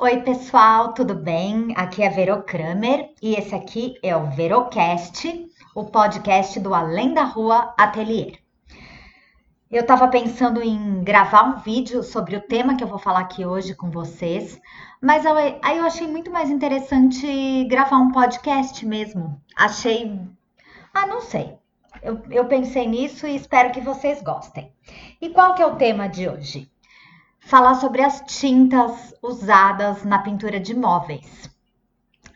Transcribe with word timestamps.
Oi, 0.00 0.20
pessoal, 0.20 0.94
tudo 0.94 1.12
bem? 1.12 1.74
Aqui 1.76 2.04
é 2.04 2.08
Vero 2.08 2.40
Kramer 2.44 3.10
e 3.20 3.34
esse 3.34 3.52
aqui 3.52 3.96
é 4.00 4.16
o 4.16 4.30
Verocast, 4.30 5.50
o 5.74 5.86
podcast 5.86 6.60
do 6.60 6.72
Além 6.72 7.12
da 7.12 7.24
Rua 7.24 7.74
Atelier. 7.76 8.38
Eu 9.68 9.80
estava 9.80 10.06
pensando 10.06 10.62
em 10.62 11.02
gravar 11.02 11.42
um 11.42 11.58
vídeo 11.58 12.04
sobre 12.04 12.36
o 12.36 12.40
tema 12.40 12.76
que 12.76 12.84
eu 12.84 12.86
vou 12.86 13.00
falar 13.00 13.18
aqui 13.18 13.44
hoje 13.44 13.74
com 13.74 13.90
vocês, 13.90 14.60
mas 15.02 15.26
aí 15.26 15.78
eu 15.78 15.84
achei 15.84 16.06
muito 16.06 16.30
mais 16.30 16.48
interessante 16.48 17.64
gravar 17.64 17.98
um 17.98 18.12
podcast 18.12 18.86
mesmo. 18.86 19.42
Achei. 19.56 20.16
Ah, 20.94 21.08
não 21.08 21.22
sei. 21.22 21.58
Eu, 22.00 22.22
eu 22.30 22.44
pensei 22.44 22.86
nisso 22.86 23.26
e 23.26 23.34
espero 23.34 23.72
que 23.72 23.80
vocês 23.80 24.22
gostem. 24.22 24.72
E 25.20 25.30
qual 25.30 25.56
que 25.56 25.62
é 25.62 25.66
o 25.66 25.74
tema 25.74 26.08
de 26.08 26.28
hoje? 26.28 26.70
Falar 27.40 27.74
sobre 27.76 28.02
as 28.02 28.20
tintas 28.22 29.14
usadas 29.22 30.04
na 30.04 30.18
pintura 30.18 30.60
de 30.60 30.74
móveis. 30.74 31.48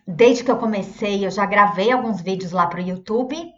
Desde 0.06 0.44
que 0.44 0.50
eu 0.50 0.56
comecei, 0.56 1.24
eu 1.24 1.30
já 1.30 1.46
gravei 1.46 1.92
alguns 1.92 2.20
vídeos 2.20 2.52
lá 2.52 2.66
para 2.66 2.80
o 2.80 2.82
YouTube 2.82 3.52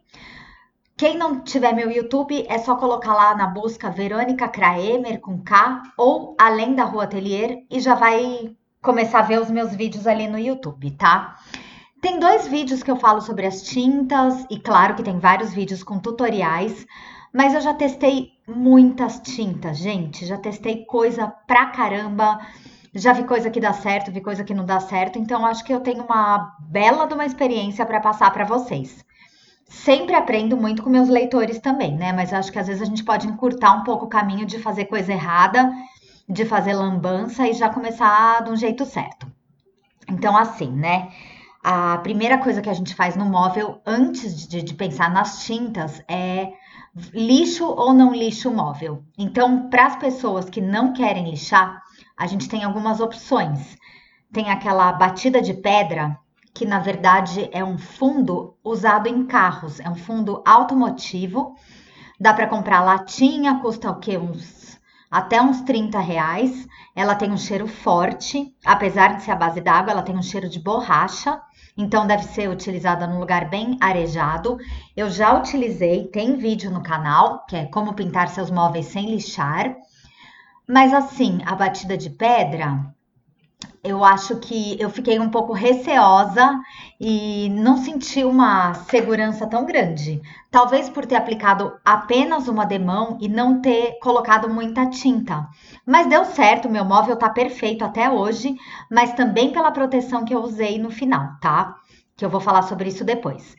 quem 0.97 1.19
não 1.19 1.41
tiver 1.41 1.73
meu 1.73 1.91
YouTube, 1.91 2.47
é 2.49 2.57
só 2.59 2.77
colocar 2.77 3.15
lá 3.15 3.37
na 3.37 3.49
busca 3.49 3.91
Verônica 3.91 4.47
Kraemer 4.47 5.21
com 5.21 5.43
K 5.43 5.83
ou 5.99 6.37
Além 6.39 6.73
da 6.77 6.85
Rua 6.85 7.03
Atelier 7.03 7.65
e 7.69 7.81
já 7.81 7.97
vai 7.97 8.55
começar 8.81 9.19
a 9.19 9.23
ver 9.23 9.41
os 9.41 9.51
meus 9.51 9.75
vídeos 9.75 10.07
ali 10.07 10.29
no 10.29 10.39
YouTube, 10.39 10.93
tá? 10.93 11.37
Tem 12.01 12.21
dois 12.21 12.47
vídeos 12.47 12.85
que 12.85 12.91
eu 12.91 12.97
falo 12.97 13.21
sobre 13.21 13.45
as 13.45 13.63
tintas 13.63 14.47
e 14.49 14.61
claro 14.61 14.95
que 14.95 15.03
tem 15.03 15.19
vários 15.19 15.53
vídeos 15.53 15.83
com 15.83 15.99
tutoriais, 15.99 16.87
mas 17.33 17.55
eu 17.55 17.61
já 17.61 17.75
testei 17.75 18.34
muitas 18.47 19.21
tintas, 19.21 19.79
gente, 19.79 20.27
já 20.27 20.37
testei 20.37 20.85
coisa 20.85 21.27
pra 21.47 21.67
caramba. 21.67 22.41
Já 22.95 23.13
vi 23.13 23.25
coisa 23.25 23.51
que 23.51 23.61
dá 23.61 23.73
certo, 23.73 24.13
vi 24.13 24.21
coisa 24.21 24.45
que 24.45 24.55
não 24.55 24.65
dá 24.65 24.79
certo, 24.79 25.19
então 25.19 25.45
acho 25.45 25.65
que 25.65 25.75
eu 25.75 25.81
tenho 25.81 26.05
uma 26.05 26.57
bela 26.61 27.07
de 27.07 27.15
uma 27.15 27.27
experiência 27.27 27.85
para 27.85 28.01
passar 28.01 28.31
para 28.31 28.45
vocês. 28.45 29.05
Sempre 29.69 30.15
aprendo 30.15 30.57
muito 30.57 30.83
com 30.83 30.91
meus 30.91 31.09
leitores 31.09 31.59
também, 31.59 31.97
né? 31.97 32.13
Mas 32.13 32.33
acho 32.33 32.53
que 32.53 32.59
às 32.59 32.69
vezes 32.69 32.83
a 32.83 32.85
gente 32.85 33.03
pode 33.03 33.27
encurtar 33.27 33.73
um 33.73 33.83
pouco 33.83 34.05
o 34.05 34.09
caminho 34.09 34.47
de 34.47 34.61
fazer 34.61 34.85
coisa 34.85 35.13
errada, 35.13 35.73
de 36.29 36.45
fazer 36.45 36.75
lambança 36.75 37.49
e 37.49 37.53
já 37.53 37.69
começar 37.69 38.45
de 38.45 38.51
um 38.51 38.57
jeito 38.57 38.85
certo. 38.85 39.27
Então, 40.09 40.37
assim, 40.37 40.71
né? 40.71 41.11
A 41.67 41.97
primeira 41.97 42.37
coisa 42.37 42.61
que 42.61 42.69
a 42.69 42.75
gente 42.75 42.95
faz 42.95 43.17
no 43.17 43.25
móvel 43.25 43.81
antes 43.87 44.47
de, 44.47 44.61
de 44.61 44.75
pensar 44.75 45.11
nas 45.11 45.47
tintas 45.47 46.05
é 46.07 46.53
lixo 47.11 47.65
ou 47.65 47.95
não 47.95 48.15
lixo 48.15 48.51
móvel. 48.51 49.03
Então, 49.17 49.71
para 49.71 49.87
as 49.87 49.97
pessoas 49.97 50.51
que 50.51 50.61
não 50.61 50.93
querem 50.93 51.31
lixar, 51.31 51.83
a 52.15 52.27
gente 52.27 52.51
tem 52.51 52.65
algumas 52.65 53.01
opções. 53.01 53.79
Tem 54.31 54.51
aquela 54.51 54.93
batida 54.93 55.41
de 55.41 55.55
pedra 55.55 56.19
que 56.53 56.67
na 56.67 56.81
verdade 56.81 57.49
é 57.51 57.65
um 57.65 57.79
fundo 57.79 58.59
usado 58.63 59.09
em 59.09 59.25
carros, 59.25 59.81
é 59.81 59.89
um 59.89 59.97
fundo 59.97 60.43
automotivo. 60.45 61.57
Dá 62.21 62.35
para 62.35 62.47
comprar 62.47 62.83
latinha, 62.83 63.59
custa 63.61 63.91
o 63.91 63.99
quê? 63.99 64.19
Uns 64.19 64.79
até 65.15 65.41
uns 65.41 65.63
30 65.63 66.01
reais. 66.01 66.67
Ela 66.95 67.15
tem 67.15 67.31
um 67.31 67.39
cheiro 67.39 67.69
forte, 67.69 68.53
apesar 68.65 69.17
de 69.17 69.23
ser 69.23 69.31
a 69.31 69.37
base 69.37 69.61
d'água, 69.61 69.93
ela 69.93 70.03
tem 70.03 70.17
um 70.17 70.23
cheiro 70.23 70.49
de 70.49 70.59
borracha. 70.59 71.41
Então 71.77 72.07
deve 72.07 72.23
ser 72.25 72.49
utilizada 72.49 73.07
num 73.07 73.19
lugar 73.19 73.51
bem 73.51 73.77
arejado. 73.81 74.59
Eu 74.97 75.11
já 75.11 75.37
utilizei, 75.37 76.07
tem 76.07 76.37
vídeo 76.37 76.71
no 76.71 76.83
canal, 76.83 77.45
que 77.47 77.57
é 77.57 77.67
como 77.67 77.95
pintar 77.95 78.29
seus 78.29 78.51
móveis 78.51 78.87
sem 78.87 79.11
lixar. 79.11 79.75
Mas 80.69 80.95
assim, 80.95 81.41
a 81.45 81.55
batida 81.55 81.97
de 81.99 82.11
pedra, 82.11 82.95
eu 83.83 84.05
acho 84.05 84.37
que 84.37 84.81
eu 84.81 84.89
fiquei 84.89 85.19
um 85.19 85.31
pouco 85.31 85.53
receosa 85.53 86.61
e 87.01 87.49
não 87.51 87.77
senti 87.77 88.25
uma 88.25 88.75
segurança 88.75 89.47
tão 89.47 89.65
grande. 89.67 90.23
Talvez 90.51 90.89
por 90.89 91.05
ter 91.05 91.17
aplicado 91.17 91.73
apenas 91.85 92.49
uma 92.49 92.65
demão 92.65 93.19
e 93.21 93.29
não 93.29 93.61
ter 93.61 93.99
colocado 94.01 94.49
muita 94.49 94.87
tinta. 94.87 95.47
Mas 95.87 96.07
deu 96.07 96.25
certo, 96.25 96.69
meu 96.69 96.85
móvel 96.85 97.17
tá 97.17 97.29
perfeito 97.29 97.85
até 97.85 98.11
hoje, 98.11 98.57
mas 98.91 99.13
também 99.13 99.53
pela 99.53 99.71
proteção 99.73 100.25
que 100.25 100.35
eu 100.35 100.43
usei 100.43 100.79
no 100.79 100.91
final, 100.91 101.39
tá? 101.41 101.77
Que 102.17 102.25
eu 102.25 102.31
vou 102.31 102.41
falar 102.41 102.63
sobre 102.63 102.89
isso 102.89 103.05
depois. 103.05 103.55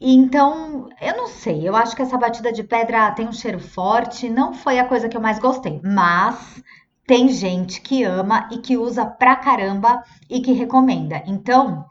Então, 0.00 0.88
eu 1.00 1.16
não 1.16 1.26
sei, 1.26 1.66
eu 1.66 1.74
acho 1.74 1.96
que 1.96 2.02
essa 2.02 2.18
batida 2.18 2.52
de 2.52 2.62
pedra 2.62 3.10
tem 3.12 3.26
um 3.26 3.32
cheiro 3.32 3.58
forte, 3.58 4.28
não 4.28 4.52
foi 4.52 4.78
a 4.78 4.86
coisa 4.86 5.08
que 5.08 5.16
eu 5.16 5.20
mais 5.22 5.38
gostei, 5.38 5.80
mas 5.82 6.62
tem 7.06 7.28
gente 7.28 7.80
que 7.80 8.02
ama 8.02 8.48
e 8.50 8.58
que 8.58 8.76
usa 8.76 9.06
pra 9.06 9.36
caramba 9.36 10.02
e 10.28 10.40
que 10.40 10.52
recomenda. 10.52 11.22
Então, 11.26 11.86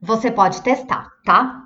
você 0.00 0.30
pode 0.30 0.62
testar, 0.62 1.10
tá? 1.24 1.64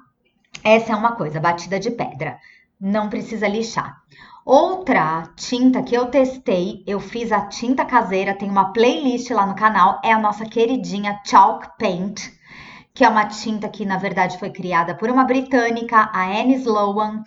Essa 0.64 0.92
é 0.92 0.96
uma 0.96 1.12
coisa, 1.12 1.40
batida 1.40 1.78
de 1.78 1.90
pedra. 1.90 2.38
Não 2.80 3.08
precisa 3.08 3.46
lixar. 3.46 3.96
Outra 4.44 5.28
tinta 5.36 5.82
que 5.82 5.94
eu 5.94 6.06
testei, 6.06 6.82
eu 6.86 6.98
fiz 6.98 7.30
a 7.30 7.46
tinta 7.46 7.84
caseira, 7.84 8.34
tem 8.34 8.48
uma 8.48 8.72
playlist 8.72 9.30
lá 9.30 9.46
no 9.46 9.54
canal, 9.54 10.00
é 10.02 10.10
a 10.10 10.18
nossa 10.18 10.46
queridinha 10.46 11.20
Chalk 11.24 11.68
Paint, 11.78 12.30
que 12.94 13.04
é 13.04 13.08
uma 13.08 13.26
tinta 13.26 13.68
que 13.68 13.84
na 13.84 13.98
verdade 13.98 14.38
foi 14.38 14.50
criada 14.50 14.94
por 14.94 15.10
uma 15.10 15.24
britânica, 15.24 16.10
a 16.12 16.24
Anne 16.24 16.54
Sloan 16.54 17.22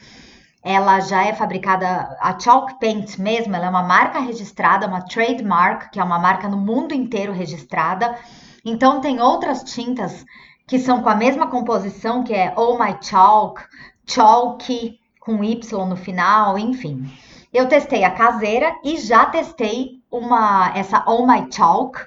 ela 0.64 1.00
já 1.00 1.26
é 1.26 1.34
fabricada, 1.34 2.16
a 2.20 2.40
Chalk 2.40 2.80
Paint 2.80 3.18
mesmo, 3.18 3.56
ela 3.56 3.66
é 3.66 3.70
uma 3.70 3.84
marca 3.84 4.20
registrada, 4.20 4.88
uma 4.88 5.02
trademark, 5.02 5.92
que 5.92 6.00
é 6.00 6.04
uma 6.04 6.20
marca 6.20 6.48
no 6.48 6.58
mundo 6.58 6.94
inteiro 6.94 7.34
registrada. 7.34 8.16
Então 8.64 9.02
tem 9.02 9.20
outras 9.20 9.64
tintas 9.64 10.24
que 10.68 10.78
são 10.78 11.02
com 11.02 11.10
a 11.10 11.16
mesma 11.16 11.48
composição, 11.48 12.24
que 12.24 12.34
é 12.34 12.54
Oh 12.56 12.78
My 12.78 12.96
Chalk, 13.02 13.64
Chalky, 14.06 15.00
com 15.20 15.44
Y 15.44 15.86
no 15.86 15.96
final, 15.96 16.58
enfim. 16.58 17.12
Eu 17.52 17.68
testei 17.68 18.04
a 18.04 18.12
caseira 18.12 18.74
e 18.84 18.98
já 18.98 19.26
testei 19.26 20.02
uma 20.10 20.72
essa 20.76 21.04
Oh 21.08 21.26
My 21.26 21.52
Chalk, 21.52 22.00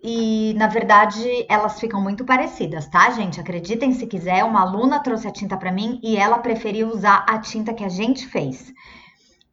e, 0.00 0.54
na 0.56 0.68
verdade, 0.68 1.44
elas 1.48 1.80
ficam 1.80 2.00
muito 2.00 2.24
parecidas, 2.24 2.86
tá, 2.86 3.10
gente? 3.10 3.40
Acreditem 3.40 3.92
se 3.92 4.06
quiser, 4.06 4.44
uma 4.44 4.60
aluna 4.60 5.02
trouxe 5.02 5.26
a 5.26 5.32
tinta 5.32 5.56
para 5.56 5.72
mim 5.72 5.98
e 6.02 6.16
ela 6.16 6.38
preferiu 6.38 6.88
usar 6.88 7.24
a 7.28 7.38
tinta 7.38 7.74
que 7.74 7.84
a 7.84 7.88
gente 7.88 8.26
fez. 8.26 8.72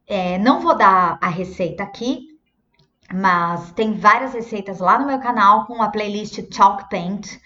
É, 0.06 0.38
não 0.38 0.60
vou 0.60 0.76
dar 0.76 1.18
a 1.20 1.28
receita 1.28 1.82
aqui, 1.82 2.28
mas 3.12 3.72
tem 3.72 3.94
várias 3.94 4.34
receitas 4.34 4.78
lá 4.78 4.98
no 4.98 5.06
meu 5.06 5.18
canal 5.18 5.66
com 5.66 5.82
a 5.82 5.88
playlist 5.88 6.40
Chalk 6.54 6.88
Paint. 6.88 7.40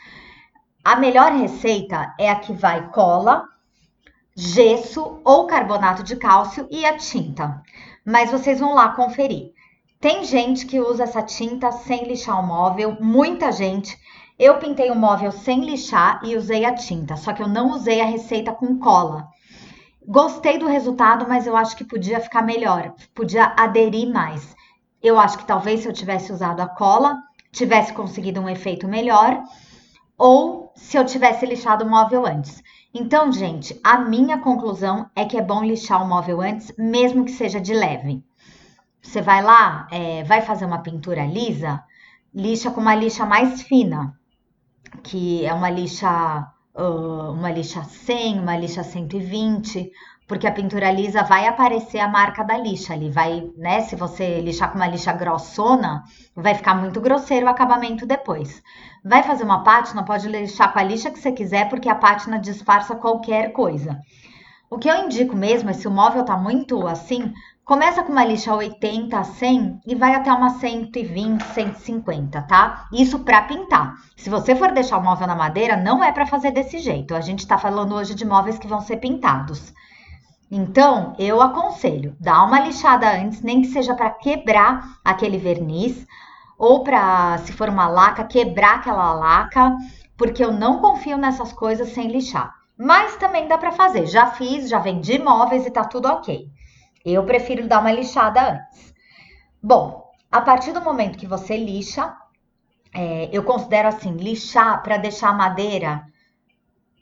A 0.85 0.97
melhor 0.97 1.33
receita 1.33 2.15
é 2.19 2.31
a 2.31 2.37
que 2.37 2.53
vai 2.53 2.91
cola, 2.91 3.45
gesso 4.37 5.21
ou 5.25 5.47
carbonato 5.47 6.03
de 6.03 6.17
cálcio 6.17 6.69
e 6.71 6.85
a 6.85 6.99
tinta. 6.99 7.63
Mas 8.05 8.31
vocês 8.31 8.61
vão 8.61 8.75
lá 8.75 8.91
conferir. 8.91 9.53
Tem 10.03 10.25
gente 10.25 10.65
que 10.65 10.81
usa 10.81 11.03
essa 11.03 11.21
tinta 11.21 11.71
sem 11.71 12.05
lixar 12.05 12.41
o 12.41 12.47
móvel, 12.47 12.97
muita 13.03 13.53
gente. 13.53 13.99
Eu 14.39 14.57
pintei 14.57 14.91
o 14.91 14.95
móvel 14.95 15.31
sem 15.31 15.63
lixar 15.63 16.23
e 16.25 16.35
usei 16.39 16.65
a 16.65 16.75
tinta, 16.75 17.19
só 17.19 17.35
que 17.35 17.43
eu 17.43 17.47
não 17.47 17.73
usei 17.73 18.01
a 18.01 18.07
receita 18.07 18.51
com 18.51 18.79
cola. 18.79 19.29
Gostei 20.09 20.57
do 20.57 20.67
resultado, 20.67 21.27
mas 21.29 21.47
eu 21.47 21.55
acho 21.55 21.77
que 21.77 21.85
podia 21.85 22.19
ficar 22.19 22.41
melhor, 22.41 22.95
podia 23.15 23.53
aderir 23.59 24.11
mais. 24.11 24.57
Eu 25.03 25.19
acho 25.21 25.37
que 25.37 25.47
talvez 25.47 25.81
se 25.81 25.89
eu 25.89 25.93
tivesse 25.93 26.33
usado 26.33 26.61
a 26.61 26.67
cola, 26.67 27.19
tivesse 27.53 27.93
conseguido 27.93 28.41
um 28.41 28.49
efeito 28.49 28.89
melhor, 28.89 29.43
ou 30.17 30.73
se 30.77 30.97
eu 30.97 31.05
tivesse 31.05 31.45
lixado 31.45 31.85
o 31.85 31.91
móvel 31.91 32.25
antes. 32.25 32.63
Então, 32.95 33.31
gente, 33.31 33.79
a 33.85 33.99
minha 33.99 34.39
conclusão 34.39 35.11
é 35.15 35.27
que 35.27 35.37
é 35.37 35.43
bom 35.43 35.63
lixar 35.63 36.03
o 36.03 36.09
móvel 36.09 36.41
antes, 36.41 36.73
mesmo 36.79 37.23
que 37.23 37.33
seja 37.33 37.61
de 37.61 37.75
leve. 37.75 38.25
Você 39.03 39.23
vai 39.23 39.43
lá, 39.43 39.89
é, 39.91 40.23
vai 40.25 40.43
fazer 40.43 40.65
uma 40.65 40.83
pintura 40.83 41.25
lisa, 41.25 41.83
lixa 42.35 42.71
com 42.71 42.81
uma 42.81 42.95
lixa 42.95 43.25
mais 43.27 43.63
fina, 43.63 44.15
que 45.03 45.45
é 45.45 45.53
uma 45.53 45.71
lixa, 45.71 46.47
uh, 46.75 47.33
uma 47.33 47.51
lixa 47.51 47.83
100, 47.83 48.41
uma 48.41 48.57
lixa 48.57 48.83
120, 48.83 49.91
porque 50.29 50.47
a 50.47 50.53
pintura 50.53 50.93
lisa 50.93 51.25
vai 51.25 51.49
aparecer 51.49 51.99
a 51.99 52.07
marca 52.07 52.45
da 52.45 52.57
lixa 52.57 52.93
ali, 52.93 53.11
vai, 53.11 53.51
né? 53.57 53.81
Se 53.81 53.97
você 53.97 54.41
lixar 54.41 54.71
com 54.71 54.77
uma 54.77 54.87
lixa 54.87 55.13
grossona, 55.13 56.05
vai 56.37 56.55
ficar 56.55 56.75
muito 56.75 57.01
grosseiro 57.01 57.47
o 57.47 57.49
acabamento 57.49 58.07
depois. 58.07 58.63
Vai 59.05 59.25
fazer 59.25 59.43
uma 59.43 59.65
pátina, 59.65 60.05
pode 60.05 60.29
lixar 60.29 60.73
com 60.73 60.79
a 60.79 60.85
lixa 60.85 61.11
que 61.11 61.19
você 61.19 61.33
quiser, 61.33 61.69
porque 61.69 61.89
a 61.89 61.97
pátina 61.97 62.39
disfarça 62.39 62.95
qualquer 62.95 63.53
coisa. 63.53 63.99
O 64.71 64.79
que 64.79 64.89
eu 64.89 65.05
indico 65.05 65.37
mesmo 65.37 65.69
é 65.69 65.73
se 65.73 65.89
o 65.89 65.91
móvel 65.91 66.25
tá 66.25 66.37
muito 66.37 66.87
assim, 66.87 67.35
Começa 67.71 68.03
com 68.03 68.11
uma 68.11 68.25
lixa 68.25 68.53
80 68.53 69.17
a 69.17 69.23
100 69.23 69.83
e 69.87 69.95
vai 69.95 70.13
até 70.13 70.33
uma 70.33 70.51
120, 70.51 71.41
150, 71.41 72.43
tá? 72.43 72.89
Isso 72.93 73.21
para 73.21 73.43
pintar. 73.43 73.95
Se 74.17 74.29
você 74.29 74.57
for 74.57 74.73
deixar 74.73 74.99
o 74.99 75.05
móvel 75.05 75.29
na 75.29 75.37
madeira, 75.37 75.77
não 75.77 76.03
é 76.03 76.11
para 76.11 76.27
fazer 76.27 76.51
desse 76.51 76.81
jeito. 76.81 77.15
A 77.15 77.21
gente 77.21 77.47
tá 77.47 77.57
falando 77.57 77.95
hoje 77.95 78.13
de 78.13 78.25
móveis 78.25 78.59
que 78.59 78.67
vão 78.67 78.81
ser 78.81 78.97
pintados. 78.97 79.73
Então, 80.51 81.15
eu 81.17 81.41
aconselho, 81.41 82.17
dá 82.19 82.43
uma 82.43 82.59
lixada 82.59 83.09
antes, 83.09 83.41
nem 83.41 83.63
que 83.63 83.69
seja 83.69 83.95
para 83.95 84.11
quebrar 84.11 84.99
aquele 85.05 85.39
verniz. 85.39 86.05
ou 86.59 86.83
para, 86.83 87.39
se 87.39 87.53
for 87.53 87.69
uma 87.69 87.87
laca, 87.87 88.25
quebrar 88.25 88.79
aquela 88.79 89.13
laca, 89.13 89.77
porque 90.17 90.45
eu 90.45 90.51
não 90.51 90.81
confio 90.81 91.17
nessas 91.17 91.53
coisas 91.53 91.91
sem 91.91 92.09
lixar. 92.09 92.60
Mas 92.83 93.15
também 93.17 93.47
dá 93.47 93.59
para 93.59 93.73
fazer. 93.73 94.07
Já 94.07 94.29
fiz, 94.29 94.71
já 94.71 94.79
vendi 94.79 95.17
imóveis 95.17 95.67
e 95.67 95.71
tá 95.71 95.85
tudo 95.85 96.09
ok. 96.09 96.49
Eu 97.05 97.23
prefiro 97.25 97.69
dar 97.69 97.81
uma 97.81 97.93
lixada 97.93 98.53
antes. 98.53 98.95
Bom, 99.63 100.11
a 100.33 100.41
partir 100.41 100.73
do 100.73 100.81
momento 100.81 101.19
que 101.19 101.27
você 101.27 101.59
lixa, 101.59 102.17
é, 102.95 103.29
eu 103.31 103.45
considero 103.45 103.89
assim, 103.89 104.13
lixar 104.13 104.83
para 104.83 104.97
deixar 104.97 105.29
a 105.29 105.35
madeira 105.35 106.07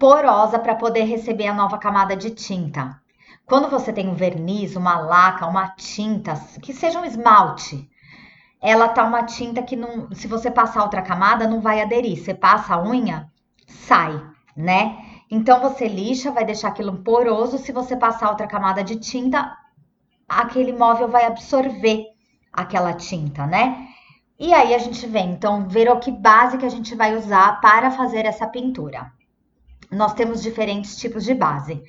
porosa 0.01 0.59
para 0.59 0.75
poder 0.75 1.05
receber 1.05 1.47
a 1.47 1.55
nova 1.55 1.79
camada 1.79 2.17
de 2.17 2.31
tinta. 2.31 3.01
Quando 3.47 3.71
você 3.71 3.93
tem 3.93 4.09
um 4.09 4.15
verniz, 4.15 4.75
uma 4.75 4.99
laca, 4.99 5.47
uma 5.47 5.77
tinta, 5.77 6.35
que 6.61 6.75
seja 6.75 6.99
um 6.99 7.05
esmalte, 7.05 7.89
ela 8.61 8.89
tá 8.89 9.05
uma 9.05 9.23
tinta 9.23 9.63
que 9.63 9.77
não, 9.77 10.11
se 10.11 10.27
você 10.27 10.51
passar 10.51 10.83
outra 10.83 11.03
camada, 11.03 11.47
não 11.47 11.61
vai 11.61 11.81
aderir. 11.81 12.19
Você 12.19 12.35
passa 12.35 12.75
a 12.75 12.83
unha, 12.83 13.31
sai, 13.65 14.21
né? 14.57 15.08
Então 15.31 15.61
você 15.61 15.87
lixa, 15.87 16.31
vai 16.31 16.45
deixar 16.45 16.69
aquilo 16.69 16.99
poroso. 16.99 17.59
Se 17.59 17.73
você 17.73 17.97
passar 17.97 18.31
outra 18.31 18.47
camada 18.47 18.83
de 18.83 18.97
tinta, 18.97 19.57
aquele 20.29 20.73
móvel 20.73 21.09
vai 21.09 21.25
absorver 21.25 22.07
aquela 22.53 22.93
tinta, 22.95 23.47
né? 23.47 23.89
E 24.39 24.55
aí 24.55 24.75
a 24.75 24.79
gente 24.79 25.05
vem, 25.07 25.33
então, 25.33 25.69
ver 25.69 25.91
o 25.91 25.99
que 25.99 26.13
base 26.13 26.59
que 26.59 26.67
a 26.67 26.71
gente 26.71 26.95
vai 26.95 27.17
usar 27.17 27.61
para 27.61 27.91
fazer 27.91 28.25
essa 28.25 28.47
pintura. 28.47 29.11
Nós 29.91 30.15
temos 30.15 30.43
diferentes 30.43 30.97
tipos 30.97 31.25
de 31.25 31.35
base. 31.35 31.83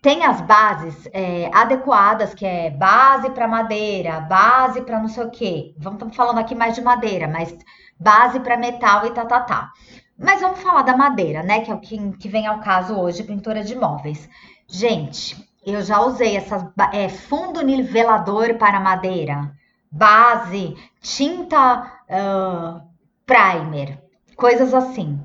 Tem 0.00 0.24
as 0.24 0.40
bases 0.40 1.08
é, 1.12 1.50
adequadas, 1.52 2.34
que 2.34 2.46
é 2.46 2.70
base 2.70 3.30
para 3.30 3.48
madeira, 3.48 4.20
base 4.20 4.80
para 4.82 5.00
não 5.00 5.08
sei 5.08 5.24
o 5.24 5.30
quê. 5.30 5.74
Vamos 5.76 6.14
falando 6.14 6.38
aqui 6.38 6.54
mais 6.54 6.76
de 6.76 6.80
madeira, 6.80 7.26
mas 7.26 7.56
base 7.98 8.38
para 8.38 8.56
metal 8.56 9.06
e 9.06 9.10
tá, 9.10 9.24
tá, 9.24 9.40
tá. 9.40 9.72
Mas 10.18 10.40
vamos 10.40 10.60
falar 10.60 10.82
da 10.82 10.96
madeira, 10.96 11.42
né? 11.42 11.60
Que 11.60 11.70
é 11.70 11.74
o 11.74 11.80
que, 11.80 12.12
que 12.18 12.28
vem 12.28 12.46
ao 12.46 12.58
caso 12.60 12.94
hoje, 12.94 13.22
pintura 13.22 13.62
de 13.62 13.76
móveis. 13.76 14.28
Gente, 14.66 15.36
eu 15.64 15.80
já 15.82 16.00
usei 16.00 16.36
essas 16.36 16.64
é, 16.92 17.08
fundo 17.08 17.62
nivelador 17.62 18.54
para 18.54 18.80
madeira, 18.80 19.52
base, 19.90 20.76
tinta 21.00 22.00
uh, 22.08 22.82
primer, 23.24 24.02
coisas 24.36 24.74
assim. 24.74 25.20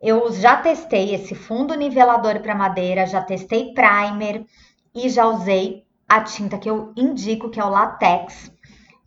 Eu 0.00 0.32
já 0.32 0.56
testei 0.56 1.14
esse 1.14 1.34
fundo 1.34 1.74
nivelador 1.74 2.40
para 2.40 2.54
madeira, 2.54 3.06
já 3.06 3.22
testei 3.22 3.72
primer 3.74 4.44
e 4.94 5.08
já 5.08 5.26
usei 5.26 5.84
a 6.08 6.20
tinta 6.20 6.58
que 6.58 6.70
eu 6.70 6.92
indico, 6.96 7.50
que 7.50 7.58
é 7.58 7.64
o 7.64 7.70
latex, 7.70 8.52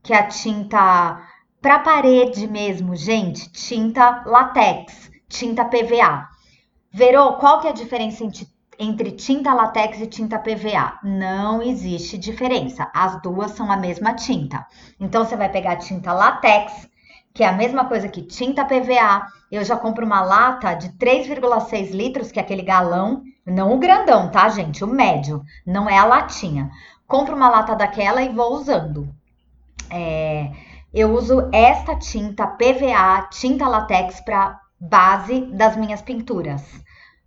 que 0.04 0.12
é 0.12 0.18
a 0.18 0.28
tinta 0.28 1.22
para 1.62 1.80
parede 1.80 2.48
mesmo, 2.48 2.96
gente, 2.96 3.52
tinta 3.52 4.24
latex, 4.26 5.09
tinta 5.30 5.64
PVA. 5.64 6.28
Verô, 6.92 7.34
qual 7.34 7.62
que 7.62 7.68
é 7.68 7.70
a 7.70 7.74
diferença 7.74 8.24
entre, 8.80 9.12
tinta 9.12 9.54
latex 9.54 10.02
e 10.02 10.08
tinta 10.08 10.40
PVA? 10.40 11.00
Não 11.04 11.62
existe 11.62 12.18
diferença. 12.18 12.90
As 12.94 13.22
duas 13.22 13.52
são 13.52 13.72
a 13.72 13.78
mesma 13.78 14.16
tinta. 14.16 14.66
Então 15.00 15.24
você 15.24 15.36
vai 15.36 15.50
pegar 15.50 15.76
tinta 15.76 16.12
latex, 16.12 16.90
que 17.34 17.44
é 17.44 17.48
a 17.48 17.54
mesma 17.54 17.86
coisa 17.86 18.10
que 18.10 18.24
tinta 18.24 18.66
PVA, 18.66 19.28
eu 19.52 19.64
já 19.64 19.78
compro 19.78 20.06
uma 20.06 20.22
lata 20.22 20.74
de 20.74 20.90
3,6 20.90 21.92
litros, 21.92 22.31
que 22.31 22.40
é 22.40 22.42
aquele 22.42 22.64
galão, 22.64 23.24
não 23.46 23.74
o 23.74 23.80
grandão, 23.80 24.30
tá, 24.30 24.50
gente? 24.50 24.84
O 24.84 24.88
médio, 24.88 25.44
não 25.66 25.90
é 25.90 25.98
a 25.98 26.06
latinha. 26.06 26.70
Compro 27.08 27.36
uma 27.36 27.50
lata 27.50 27.76
daquela 27.76 28.22
e 28.22 28.30
vou 28.30 28.54
usando. 28.54 29.08
É, 29.90 30.52
eu 30.94 31.12
uso 31.14 31.50
esta 31.52 31.96
tinta 31.96 32.46
PVA, 32.46 33.28
tinta 33.31 33.68
latex, 33.68 34.22
para 34.22 34.60
base 34.80 35.42
das 35.52 35.76
minhas 35.76 36.02
pinturas. 36.02 36.64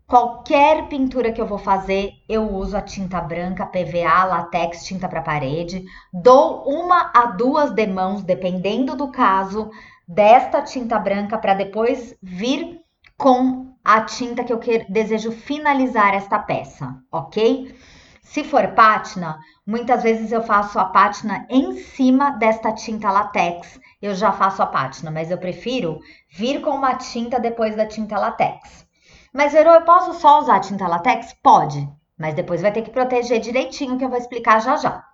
Qualquer 0.07 0.89
pintura 0.89 1.33
que 1.33 1.41
eu 1.41 1.47
vou 1.47 1.59
fazer, 1.59 2.13
eu 2.29 2.53
uso 2.53 2.77
a 2.77 2.83
tinta 2.83 3.21
branca, 3.21 3.65
PVA, 3.65 4.25
latex, 4.25 4.85
tinta 4.85 5.09
para 5.09 5.23
parede. 5.23 5.85
Dou 6.13 6.65
uma 6.67 7.11
a 7.15 7.27
duas 7.27 7.73
demãos, 7.73 8.23
dependendo 8.23 8.95
do 8.95 9.11
caso, 9.11 9.71
desta 10.07 10.61
tinta 10.61 10.99
branca 10.99 11.39
para 11.39 11.55
depois 11.55 12.15
vir 12.23 12.81
com 13.17 13.73
a 13.85 14.03
tinta 14.03 14.45
que 14.45 14.53
eu 14.53 14.59
quero, 14.59 14.85
desejo 14.89 15.33
finalizar 15.33 16.15
esta 16.15 16.39
peça, 16.39 16.95
ok? 17.11 17.75
Se 18.23 18.45
for 18.45 18.69
pátina, 18.69 19.39
muitas 19.67 20.03
vezes 20.03 20.33
eu 20.33 20.43
faço 20.43 20.79
a 20.79 20.87
pátina 20.87 21.45
em 21.51 21.77
cima 21.77 22.31
desta 22.31 22.73
tinta 22.73 23.11
latex. 23.11 23.79
Eu 24.01 24.15
já 24.15 24.33
faço 24.33 24.63
a 24.63 24.67
pátina, 24.67 25.11
mas 25.11 25.31
eu 25.31 25.37
prefiro 25.37 26.01
vir 26.31 26.63
com 26.63 26.71
uma 26.71 26.95
tinta 26.95 27.39
depois 27.39 27.77
da 27.77 27.85
tinta 27.85 28.19
latex. 28.19 28.87
Mas, 29.35 29.53
Verô, 29.53 29.75
eu 29.75 29.83
posso 29.83 30.15
só 30.15 30.41
usar 30.41 30.61
tinta 30.61 30.87
latex? 30.87 31.35
Pode, 31.43 31.87
mas 32.17 32.35
depois 32.35 32.63
vai 32.63 32.73
ter 32.73 32.83
que 32.83 32.91
proteger 32.91 33.41
direitinho, 33.41 33.99
que 33.99 34.05
eu 34.05 34.09
vou 34.09 34.19
explicar 34.19 34.61
já 34.61 34.77
já. 34.77 35.05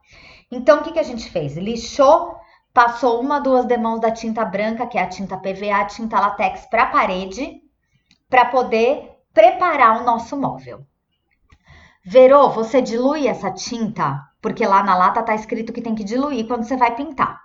Então, 0.50 0.78
o 0.78 0.82
que, 0.82 0.92
que 0.92 0.98
a 0.98 1.04
gente 1.04 1.30
fez? 1.30 1.56
Lixou 1.56 2.36
passou 2.72 3.20
uma, 3.20 3.40
duas 3.40 3.64
demãos 3.64 4.00
da 4.00 4.10
tinta 4.10 4.44
branca, 4.44 4.86
que 4.86 4.98
é 4.98 5.02
a 5.02 5.08
tinta 5.08 5.36
PVA, 5.36 5.84
tinta 5.86 6.20
latex 6.20 6.66
para 6.66 6.84
a 6.84 6.90
parede, 6.90 7.62
para 8.28 8.44
poder 8.44 9.10
preparar 9.32 10.00
o 10.00 10.04
nosso 10.04 10.36
móvel. 10.36 10.86
Verô, 12.10 12.48
você 12.48 12.80
dilui 12.80 13.28
essa 13.28 13.50
tinta, 13.50 14.26
porque 14.40 14.64
lá 14.64 14.82
na 14.82 14.96
lata 14.96 15.22
tá 15.22 15.34
escrito 15.34 15.74
que 15.74 15.82
tem 15.82 15.94
que 15.94 16.02
diluir 16.02 16.46
quando 16.46 16.64
você 16.64 16.74
vai 16.74 16.96
pintar. 16.96 17.38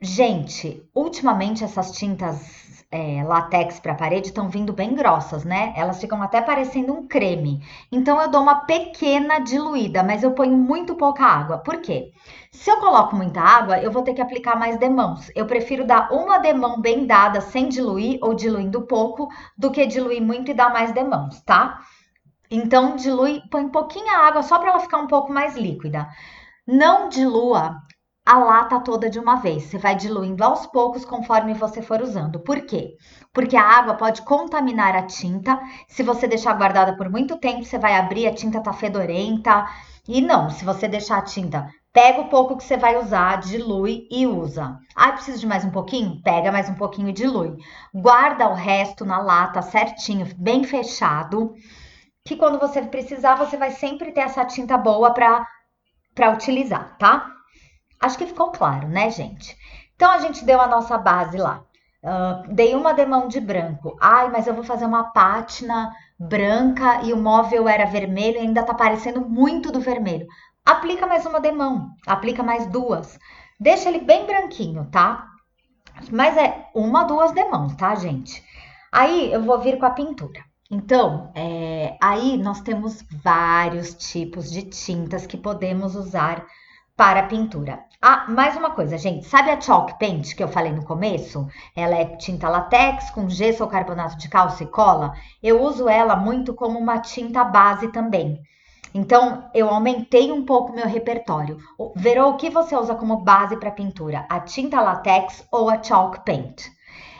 Gente, 0.00 0.82
ultimamente 0.94 1.62
essas 1.62 1.92
tintas 1.92 2.84
é, 2.90 3.22
latex 3.22 3.78
para 3.78 3.94
parede 3.94 4.28
estão 4.28 4.48
vindo 4.48 4.72
bem 4.72 4.94
grossas, 4.94 5.44
né? 5.44 5.74
Elas 5.76 6.00
ficam 6.00 6.22
até 6.22 6.40
parecendo 6.40 6.94
um 6.94 7.06
creme. 7.06 7.62
Então 7.92 8.18
eu 8.18 8.30
dou 8.30 8.40
uma 8.40 8.64
pequena 8.64 9.40
diluída, 9.40 10.02
mas 10.02 10.22
eu 10.22 10.32
ponho 10.32 10.56
muito 10.56 10.94
pouca 10.94 11.22
água. 11.22 11.58
Por 11.58 11.82
quê? 11.82 12.12
Se 12.50 12.70
eu 12.70 12.80
coloco 12.80 13.14
muita 13.14 13.42
água, 13.42 13.78
eu 13.78 13.92
vou 13.92 14.02
ter 14.02 14.14
que 14.14 14.22
aplicar 14.22 14.58
mais 14.58 14.78
demãos. 14.78 15.30
Eu 15.36 15.44
prefiro 15.44 15.86
dar 15.86 16.10
uma 16.10 16.38
demão 16.38 16.80
bem 16.80 17.06
dada 17.06 17.42
sem 17.42 17.68
diluir 17.68 18.18
ou 18.22 18.32
diluindo 18.32 18.86
pouco 18.86 19.28
do 19.54 19.70
que 19.70 19.84
diluir 19.84 20.22
muito 20.22 20.50
e 20.50 20.54
dar 20.54 20.72
mais 20.72 20.92
demãos, 20.92 21.42
tá? 21.42 21.78
Então 22.54 22.96
dilui, 22.96 23.40
põe 23.50 23.66
pouquinha 23.70 24.18
água 24.18 24.42
só 24.42 24.58
para 24.58 24.72
ela 24.72 24.80
ficar 24.80 24.98
um 24.98 25.06
pouco 25.06 25.32
mais 25.32 25.56
líquida. 25.56 26.06
Não 26.66 27.08
dilua 27.08 27.74
a 28.26 28.38
lata 28.38 28.78
toda 28.80 29.08
de 29.08 29.18
uma 29.18 29.36
vez. 29.36 29.62
Você 29.62 29.78
vai 29.78 29.96
diluindo 29.96 30.44
aos 30.44 30.66
poucos 30.66 31.02
conforme 31.02 31.54
você 31.54 31.80
for 31.80 32.02
usando. 32.02 32.40
Por 32.40 32.60
quê? 32.66 32.90
Porque 33.32 33.56
a 33.56 33.66
água 33.66 33.94
pode 33.94 34.20
contaminar 34.20 34.94
a 34.94 35.06
tinta. 35.06 35.58
Se 35.88 36.02
você 36.02 36.28
deixar 36.28 36.52
guardada 36.52 36.94
por 36.94 37.08
muito 37.08 37.38
tempo, 37.38 37.64
você 37.64 37.78
vai 37.78 37.96
abrir, 37.96 38.26
a 38.26 38.34
tinta 38.34 38.60
tá 38.60 38.74
fedorenta. 38.74 39.66
E 40.06 40.20
não, 40.20 40.50
se 40.50 40.62
você 40.62 40.86
deixar 40.86 41.20
a 41.20 41.22
tinta, 41.22 41.66
pega 41.90 42.20
o 42.20 42.28
pouco 42.28 42.58
que 42.58 42.64
você 42.64 42.76
vai 42.76 42.98
usar, 42.98 43.40
dilui 43.40 44.06
e 44.10 44.26
usa. 44.26 44.76
Ah, 44.94 45.12
preciso 45.12 45.40
de 45.40 45.46
mais 45.46 45.64
um 45.64 45.70
pouquinho? 45.70 46.20
Pega 46.22 46.52
mais 46.52 46.68
um 46.68 46.74
pouquinho 46.74 47.08
e 47.08 47.14
dilui. 47.14 47.56
Guarda 47.94 48.46
o 48.50 48.54
resto 48.54 49.06
na 49.06 49.22
lata 49.22 49.62
certinho, 49.62 50.26
bem 50.36 50.64
fechado, 50.64 51.54
que 52.24 52.36
quando 52.36 52.58
você 52.58 52.82
precisar, 52.82 53.34
você 53.34 53.56
vai 53.56 53.70
sempre 53.72 54.12
ter 54.12 54.20
essa 54.20 54.44
tinta 54.44 54.78
boa 54.78 55.12
para 55.12 56.30
utilizar, 56.30 56.96
tá? 56.98 57.30
Acho 58.00 58.18
que 58.18 58.26
ficou 58.26 58.50
claro, 58.50 58.88
né, 58.88 59.10
gente? 59.10 59.56
Então 59.94 60.10
a 60.10 60.18
gente 60.18 60.44
deu 60.44 60.60
a 60.60 60.66
nossa 60.66 60.98
base 60.98 61.38
lá. 61.38 61.64
Uh, 62.02 62.52
dei 62.52 62.74
uma 62.74 62.92
demão 62.92 63.28
de 63.28 63.40
branco. 63.40 63.96
Ai, 64.00 64.28
mas 64.28 64.46
eu 64.46 64.54
vou 64.54 64.64
fazer 64.64 64.84
uma 64.84 65.12
pátina 65.12 65.92
branca 66.18 67.02
e 67.02 67.12
o 67.12 67.16
móvel 67.16 67.68
era 67.68 67.86
vermelho 67.86 68.38
e 68.38 68.40
ainda 68.40 68.64
tá 68.64 68.74
parecendo 68.74 69.20
muito 69.20 69.70
do 69.70 69.80
vermelho. 69.80 70.26
Aplica 70.64 71.06
mais 71.06 71.24
uma 71.26 71.40
demão, 71.40 71.90
aplica 72.06 72.42
mais 72.42 72.66
duas. 72.66 73.18
Deixa 73.58 73.88
ele 73.88 74.00
bem 74.00 74.26
branquinho, 74.26 74.88
tá? 74.90 75.28
Mas 76.10 76.36
é 76.36 76.68
uma, 76.74 77.04
duas 77.04 77.32
demãos, 77.32 77.74
tá, 77.76 77.94
gente? 77.94 78.42
Aí 78.90 79.32
eu 79.32 79.42
vou 79.42 79.60
vir 79.60 79.78
com 79.78 79.86
a 79.86 79.90
pintura. 79.90 80.51
Então, 80.74 81.30
é, 81.34 81.98
aí 82.00 82.38
nós 82.38 82.62
temos 82.62 83.04
vários 83.22 83.92
tipos 83.92 84.50
de 84.50 84.62
tintas 84.62 85.26
que 85.26 85.36
podemos 85.36 85.94
usar 85.94 86.46
para 86.96 87.24
pintura. 87.24 87.84
Ah, 88.00 88.24
mais 88.30 88.56
uma 88.56 88.70
coisa, 88.70 88.96
gente. 88.96 89.26
Sabe 89.26 89.50
a 89.50 89.60
chalk 89.60 89.98
paint 89.98 90.34
que 90.34 90.42
eu 90.42 90.48
falei 90.48 90.72
no 90.72 90.82
começo? 90.82 91.46
Ela 91.76 91.96
é 91.96 92.16
tinta 92.16 92.48
latex 92.48 93.10
com 93.10 93.28
gesso 93.28 93.62
ou 93.62 93.68
carbonato 93.68 94.16
de 94.16 94.30
cálcio 94.30 94.64
e 94.64 94.66
cola. 94.66 95.12
Eu 95.42 95.60
uso 95.60 95.90
ela 95.90 96.16
muito 96.16 96.54
como 96.54 96.78
uma 96.78 97.00
tinta 97.00 97.44
base 97.44 97.88
também. 97.88 98.40
Então, 98.94 99.50
eu 99.52 99.68
aumentei 99.68 100.32
um 100.32 100.46
pouco 100.46 100.72
meu 100.72 100.86
repertório. 100.86 101.58
Verou 101.94 102.30
o 102.30 102.36
que 102.38 102.48
você 102.48 102.74
usa 102.74 102.94
como 102.94 103.18
base 103.18 103.58
para 103.58 103.70
pintura? 103.70 104.24
A 104.26 104.40
tinta 104.40 104.80
latex 104.80 105.46
ou 105.52 105.68
a 105.68 105.82
chalk 105.82 106.24
paint? 106.24 106.62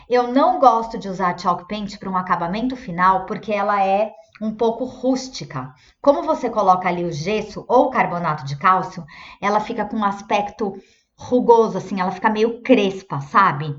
Eu 0.08 0.32
não 0.32 0.58
gosto 0.58 0.98
de 0.98 1.08
usar 1.08 1.38
chalk 1.38 1.66
paint 1.68 1.98
para 1.98 2.10
um 2.10 2.16
acabamento 2.16 2.76
final 2.76 3.26
porque 3.26 3.52
ela 3.52 3.84
é 3.84 4.12
um 4.40 4.52
pouco 4.54 4.84
rústica. 4.84 5.72
Como 6.00 6.22
você 6.22 6.50
coloca 6.50 6.88
ali 6.88 7.04
o 7.04 7.12
gesso 7.12 7.64
ou 7.68 7.86
o 7.86 7.90
carbonato 7.90 8.44
de 8.44 8.56
cálcio, 8.56 9.04
ela 9.40 9.60
fica 9.60 9.84
com 9.84 9.96
um 9.96 10.04
aspecto 10.04 10.74
rugoso, 11.16 11.78
assim, 11.78 12.00
ela 12.00 12.10
fica 12.10 12.28
meio 12.28 12.62
crespa, 12.62 13.20
sabe? 13.20 13.76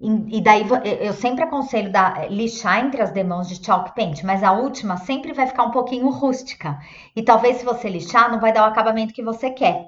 E, 0.00 0.40
daí 0.40 0.64
eu 1.00 1.12
sempre 1.12 1.42
aconselho 1.42 1.90
da, 1.90 2.26
lixar 2.28 2.84
entre 2.84 3.02
as 3.02 3.10
demãos 3.10 3.48
de 3.48 3.56
chalk 3.64 3.96
paint, 3.96 4.22
mas 4.22 4.44
a 4.44 4.52
última 4.52 4.96
sempre 4.96 5.32
vai 5.32 5.46
ficar 5.48 5.64
um 5.64 5.72
pouquinho 5.72 6.08
rústica. 6.08 6.78
E 7.16 7.22
talvez 7.22 7.56
se 7.56 7.64
você 7.64 7.88
lixar, 7.88 8.30
não 8.30 8.38
vai 8.38 8.52
dar 8.52 8.62
o 8.62 8.70
acabamento 8.70 9.12
que 9.12 9.24
você 9.24 9.50
quer. 9.50 9.86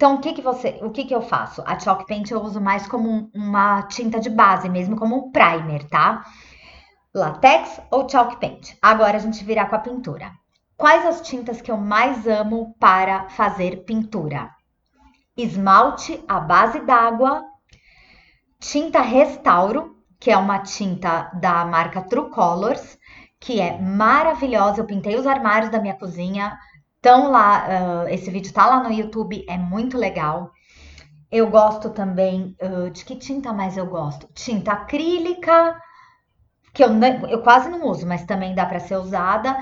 Então, 0.00 0.14
o 0.14 0.18
que, 0.18 0.32
que 0.32 0.40
você, 0.40 0.78
o 0.80 0.88
que, 0.88 1.04
que 1.04 1.14
eu 1.14 1.20
faço? 1.20 1.62
A 1.66 1.78
chalk 1.78 2.06
paint 2.06 2.30
eu 2.30 2.40
uso 2.40 2.58
mais 2.58 2.88
como 2.88 3.30
uma 3.34 3.82
tinta 3.82 4.18
de 4.18 4.30
base, 4.30 4.66
mesmo 4.66 4.96
como 4.96 5.14
um 5.14 5.30
primer, 5.30 5.86
tá? 5.90 6.24
Latex 7.14 7.82
ou 7.90 8.08
chalk 8.08 8.40
paint? 8.40 8.78
Agora 8.80 9.18
a 9.18 9.20
gente 9.20 9.44
virar 9.44 9.66
com 9.66 9.76
a 9.76 9.78
pintura. 9.78 10.32
Quais 10.74 11.04
as 11.04 11.20
tintas 11.20 11.60
que 11.60 11.70
eu 11.70 11.76
mais 11.76 12.26
amo 12.26 12.74
para 12.80 13.28
fazer 13.28 13.84
pintura? 13.84 14.48
Esmalte 15.36 16.24
à 16.26 16.40
base 16.40 16.80
d'água 16.80 17.44
tinta 18.58 19.02
Restauro, 19.02 19.98
que 20.18 20.30
é 20.30 20.36
uma 20.38 20.60
tinta 20.60 21.30
da 21.34 21.62
marca 21.66 22.00
True 22.00 22.30
Colors, 22.30 22.98
que 23.38 23.60
é 23.60 23.78
maravilhosa. 23.78 24.80
Eu 24.80 24.86
pintei 24.86 25.16
os 25.16 25.26
armários 25.26 25.70
da 25.70 25.78
minha 25.78 25.98
cozinha. 25.98 26.58
Então 27.00 27.30
lá, 27.30 28.04
uh, 28.04 28.08
esse 28.08 28.30
vídeo 28.30 28.52
tá 28.52 28.66
lá 28.66 28.82
no 28.82 28.92
YouTube, 28.92 29.44
é 29.48 29.56
muito 29.56 29.96
legal. 29.96 30.52
Eu 31.32 31.48
gosto 31.48 31.88
também 31.88 32.54
uh, 32.60 32.90
de 32.90 33.06
que 33.06 33.16
tinta 33.16 33.54
mais 33.54 33.78
eu 33.78 33.86
gosto? 33.86 34.28
Tinta 34.34 34.72
acrílica, 34.72 35.80
que 36.74 36.84
eu, 36.84 36.90
eu 37.30 37.42
quase 37.42 37.70
não 37.70 37.86
uso, 37.86 38.06
mas 38.06 38.24
também 38.24 38.54
dá 38.54 38.66
para 38.66 38.80
ser 38.80 38.96
usada. 38.96 39.56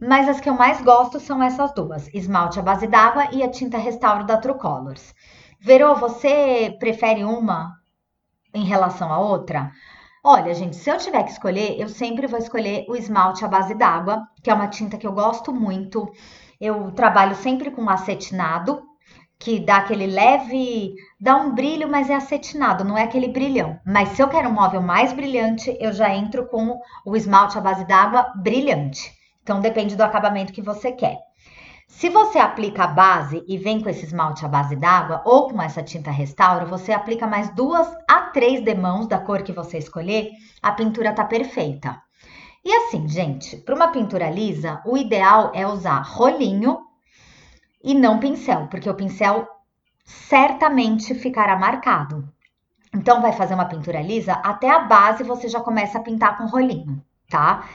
Mas 0.00 0.28
as 0.30 0.40
que 0.40 0.48
eu 0.48 0.54
mais 0.54 0.80
gosto 0.80 1.20
são 1.20 1.42
essas 1.42 1.74
duas: 1.74 2.08
esmalte 2.14 2.58
à 2.58 2.62
base 2.62 2.86
d'água 2.86 3.28
e 3.32 3.42
a 3.42 3.50
tinta 3.50 3.76
Restauro 3.76 4.24
da 4.24 4.38
True 4.38 4.58
Colors. 4.58 5.14
Verô, 5.60 5.94
você 5.94 6.74
prefere 6.78 7.22
uma 7.22 7.74
em 8.54 8.64
relação 8.64 9.12
à 9.12 9.18
outra? 9.18 9.72
Olha, 10.24 10.54
gente, 10.54 10.76
se 10.76 10.90
eu 10.90 10.96
tiver 10.96 11.22
que 11.24 11.32
escolher, 11.32 11.78
eu 11.78 11.88
sempre 11.88 12.26
vou 12.26 12.38
escolher 12.38 12.86
o 12.88 12.96
esmalte 12.96 13.44
à 13.44 13.48
base 13.48 13.74
d'água, 13.74 14.26
que 14.42 14.50
é 14.50 14.54
uma 14.54 14.68
tinta 14.68 14.96
que 14.96 15.06
eu 15.06 15.12
gosto 15.12 15.52
muito. 15.52 16.10
Eu 16.60 16.90
trabalho 16.90 17.36
sempre 17.36 17.70
com 17.70 17.88
acetinado, 17.88 18.82
que 19.38 19.60
dá 19.60 19.76
aquele 19.76 20.06
leve, 20.06 20.94
dá 21.20 21.36
um 21.36 21.54
brilho, 21.54 21.88
mas 21.88 22.10
é 22.10 22.16
acetinado, 22.16 22.84
não 22.84 22.98
é 22.98 23.04
aquele 23.04 23.28
brilhão. 23.28 23.78
Mas 23.86 24.08
se 24.10 24.22
eu 24.22 24.28
quero 24.28 24.48
um 24.48 24.52
móvel 24.52 24.82
mais 24.82 25.12
brilhante, 25.12 25.76
eu 25.80 25.92
já 25.92 26.12
entro 26.12 26.48
com 26.48 26.80
o 27.06 27.16
esmalte 27.16 27.56
à 27.56 27.60
base 27.60 27.86
d'água 27.86 28.32
brilhante. 28.34 29.12
Então 29.42 29.60
depende 29.60 29.94
do 29.94 30.02
acabamento 30.02 30.52
que 30.52 30.60
você 30.60 30.90
quer. 30.90 31.18
Se 31.86 32.10
você 32.10 32.38
aplica 32.38 32.84
a 32.84 32.88
base 32.88 33.42
e 33.46 33.56
vem 33.56 33.80
com 33.80 33.88
esse 33.88 34.04
esmalte 34.04 34.44
à 34.44 34.48
base 34.48 34.74
d'água 34.74 35.22
ou 35.24 35.48
com 35.48 35.62
essa 35.62 35.82
tinta 35.82 36.10
restauro, 36.10 36.66
você 36.66 36.92
aplica 36.92 37.26
mais 37.26 37.54
duas 37.54 37.88
a 38.08 38.22
três 38.30 38.62
demãos 38.62 39.06
da 39.06 39.18
cor 39.18 39.42
que 39.42 39.52
você 39.52 39.78
escolher, 39.78 40.30
a 40.60 40.72
pintura 40.72 41.12
tá 41.12 41.24
perfeita. 41.24 42.02
E 42.68 42.70
assim, 42.70 43.08
gente, 43.08 43.56
para 43.56 43.74
uma 43.74 43.88
pintura 43.88 44.28
lisa, 44.28 44.82
o 44.84 44.94
ideal 44.94 45.52
é 45.54 45.66
usar 45.66 46.02
rolinho 46.02 46.80
e 47.82 47.94
não 47.94 48.18
pincel, 48.18 48.66
porque 48.66 48.90
o 48.90 48.94
pincel 48.94 49.48
certamente 50.04 51.14
ficará 51.14 51.58
marcado. 51.58 52.28
Então, 52.94 53.22
vai 53.22 53.32
fazer 53.32 53.54
uma 53.54 53.64
pintura 53.64 54.02
lisa, 54.02 54.34
até 54.34 54.68
a 54.68 54.80
base 54.80 55.24
você 55.24 55.48
já 55.48 55.60
começa 55.60 55.96
a 55.96 56.02
pintar 56.02 56.36
com 56.36 56.44
rolinho, 56.44 57.02
tá? 57.30 57.66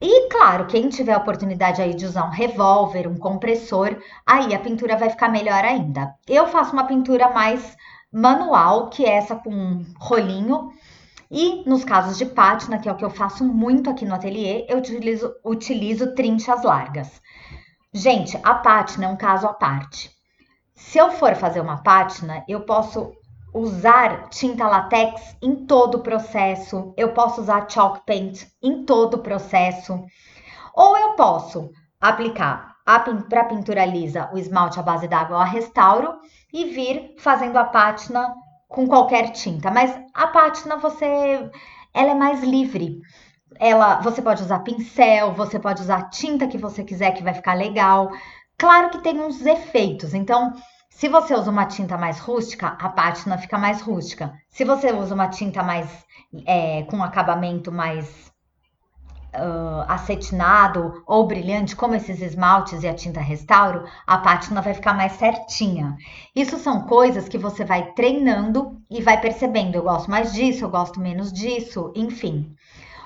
E 0.00 0.28
claro, 0.28 0.66
quem 0.66 0.88
tiver 0.88 1.12
a 1.12 1.18
oportunidade 1.18 1.80
aí 1.80 1.94
de 1.94 2.04
usar 2.04 2.24
um 2.24 2.30
revólver, 2.30 3.06
um 3.06 3.16
compressor, 3.16 3.96
aí 4.26 4.52
a 4.52 4.58
pintura 4.58 4.96
vai 4.96 5.10
ficar 5.10 5.28
melhor 5.28 5.64
ainda. 5.64 6.16
Eu 6.26 6.48
faço 6.48 6.72
uma 6.72 6.84
pintura 6.84 7.30
mais 7.30 7.76
manual, 8.12 8.90
que 8.90 9.04
é 9.04 9.10
essa 9.10 9.36
com 9.36 9.84
rolinho. 10.00 10.72
E 11.30 11.62
nos 11.64 11.84
casos 11.84 12.18
de 12.18 12.26
pátina, 12.26 12.78
que 12.78 12.88
é 12.88 12.92
o 12.92 12.96
que 12.96 13.04
eu 13.04 13.10
faço 13.10 13.44
muito 13.44 13.88
aqui 13.88 14.04
no 14.04 14.14
ateliê, 14.14 14.66
eu 14.68 14.78
utilizo, 14.78 15.32
utilizo 15.44 16.14
trinchas 16.14 16.64
largas. 16.64 17.22
Gente, 17.92 18.36
a 18.42 18.54
pátina 18.54 19.06
é 19.06 19.08
um 19.08 19.16
caso 19.16 19.46
à 19.46 19.52
parte. 19.52 20.10
Se 20.74 20.98
eu 20.98 21.12
for 21.12 21.36
fazer 21.36 21.60
uma 21.60 21.82
pátina, 21.82 22.44
eu 22.48 22.62
posso 22.62 23.12
usar 23.54 24.28
tinta 24.28 24.66
latex 24.66 25.36
em 25.40 25.66
todo 25.66 25.96
o 25.96 26.02
processo, 26.02 26.92
eu 26.96 27.12
posso 27.12 27.40
usar 27.42 27.68
chalk 27.68 28.04
paint 28.04 28.46
em 28.62 28.84
todo 28.84 29.14
o 29.14 29.22
processo, 29.22 30.04
ou 30.74 30.96
eu 30.96 31.14
posso 31.14 31.70
aplicar 32.00 32.76
para 33.28 33.44
pintura 33.44 33.84
lisa 33.84 34.30
o 34.32 34.38
esmalte 34.38 34.80
à 34.80 34.82
base 34.82 35.06
d'água 35.06 35.42
a 35.42 35.44
restauro 35.44 36.14
e 36.52 36.64
vir 36.64 37.14
fazendo 37.18 37.56
a 37.56 37.64
pátina 37.64 38.34
com 38.70 38.86
qualquer 38.86 39.32
tinta. 39.32 39.70
Mas 39.70 39.94
a 40.14 40.28
pátina 40.28 40.76
você 40.76 41.50
ela 41.92 42.12
é 42.12 42.14
mais 42.14 42.42
livre. 42.42 43.02
Ela, 43.58 44.00
você 44.00 44.22
pode 44.22 44.42
usar 44.42 44.60
pincel, 44.60 45.34
você 45.34 45.58
pode 45.58 45.82
usar 45.82 45.96
a 45.98 46.08
tinta 46.08 46.46
que 46.46 46.56
você 46.56 46.82
quiser 46.82 47.10
que 47.12 47.22
vai 47.22 47.34
ficar 47.34 47.54
legal. 47.54 48.10
Claro 48.56 48.90
que 48.90 49.02
tem 49.02 49.20
uns 49.20 49.44
efeitos. 49.44 50.14
Então, 50.14 50.54
se 50.88 51.08
você 51.08 51.34
usa 51.34 51.50
uma 51.50 51.66
tinta 51.66 51.98
mais 51.98 52.20
rústica, 52.20 52.68
a 52.68 52.88
pátina 52.88 53.36
fica 53.36 53.58
mais 53.58 53.80
rústica. 53.82 54.32
Se 54.48 54.64
você 54.64 54.92
usa 54.92 55.14
uma 55.14 55.28
tinta 55.28 55.62
mais 55.62 55.88
é, 56.46 56.84
com 56.84 57.02
acabamento 57.02 57.72
mais 57.72 58.29
uh, 59.34 59.84
acetinado 59.88 61.02
ou 61.06 61.26
brilhante, 61.26 61.76
como 61.76 61.94
esses 61.94 62.20
esmaltes 62.20 62.82
e 62.82 62.88
a 62.88 62.94
tinta 62.94 63.20
restauro, 63.20 63.84
a 64.06 64.18
pátina 64.18 64.60
vai 64.60 64.74
ficar 64.74 64.94
mais 64.94 65.12
certinha. 65.12 65.96
Isso 66.34 66.58
são 66.58 66.82
coisas 66.82 67.28
que 67.28 67.38
você 67.38 67.64
vai 67.64 67.92
treinando 67.92 68.80
e 68.90 69.02
vai 69.02 69.20
percebendo. 69.20 69.76
Eu 69.76 69.82
gosto 69.82 70.10
mais 70.10 70.32
disso, 70.32 70.64
eu 70.64 70.70
gosto 70.70 71.00
menos 71.00 71.32
disso, 71.32 71.92
enfim. 71.94 72.54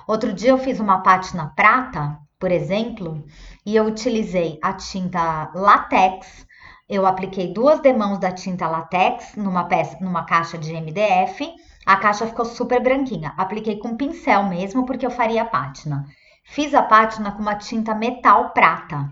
Outro 0.06 0.32
dia 0.32 0.50
eu 0.50 0.58
fiz 0.58 0.80
uma 0.80 1.02
pátina 1.02 1.52
prata, 1.56 2.18
por 2.38 2.50
exemplo, 2.50 3.24
e 3.64 3.74
eu 3.74 3.84
utilizei 3.84 4.58
a 4.62 4.72
tinta 4.74 5.50
latex 5.54 6.46
eu 6.88 7.06
apliquei 7.06 7.52
duas 7.52 7.80
demãos 7.80 8.18
da 8.18 8.30
tinta 8.30 8.68
latex 8.68 9.34
numa 9.36 9.64
peça, 9.64 9.96
numa 10.02 10.24
caixa 10.24 10.58
de 10.58 10.70
MDF. 10.72 11.54
A 11.84 11.96
caixa 11.96 12.26
ficou 12.26 12.44
super 12.44 12.82
branquinha. 12.82 13.34
Apliquei 13.36 13.78
com 13.78 13.96
pincel 13.96 14.44
mesmo, 14.44 14.86
porque 14.86 15.04
eu 15.04 15.10
faria 15.10 15.42
a 15.42 15.46
pátina. 15.46 16.06
Fiz 16.44 16.74
a 16.74 16.82
pátina 16.82 17.32
com 17.32 17.40
uma 17.40 17.56
tinta 17.56 17.94
metal 17.94 18.50
prata, 18.50 19.10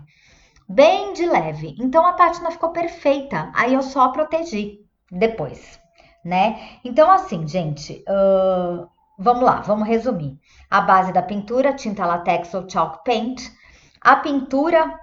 bem 0.67 1.13
de 1.13 1.25
leve. 1.25 1.75
Então 1.79 2.05
a 2.05 2.13
pátina 2.13 2.51
ficou 2.51 2.69
perfeita. 2.69 3.51
Aí 3.53 3.73
eu 3.73 3.81
só 3.81 4.09
protegi 4.09 4.79
depois, 5.11 5.79
né? 6.23 6.77
Então, 6.83 7.11
assim, 7.11 7.47
gente, 7.47 8.03
uh, 8.07 8.87
vamos 9.17 9.43
lá, 9.43 9.61
vamos 9.61 9.87
resumir. 9.87 10.39
A 10.69 10.81
base 10.81 11.11
da 11.11 11.21
pintura, 11.21 11.73
tinta 11.73 12.05
latex 12.05 12.53
ou 12.53 12.69
chalk 12.69 13.03
paint. 13.03 13.51
A 13.99 14.15
pintura 14.17 14.99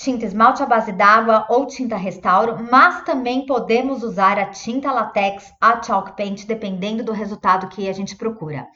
tinta 0.00 0.24
esmalte 0.24 0.62
à 0.62 0.66
base 0.66 0.92
d'água 0.92 1.44
ou 1.50 1.66
tinta 1.66 1.94
restauro, 1.94 2.66
mas 2.70 3.04
também 3.04 3.44
podemos 3.44 4.02
usar 4.02 4.38
a 4.38 4.46
tinta 4.46 4.90
latex, 4.90 5.52
a 5.60 5.82
chalk 5.82 6.16
paint, 6.16 6.46
dependendo 6.46 7.04
do 7.04 7.12
resultado 7.12 7.68
que 7.68 7.86
a 7.86 7.92
gente 7.92 8.16
procura. 8.16 8.66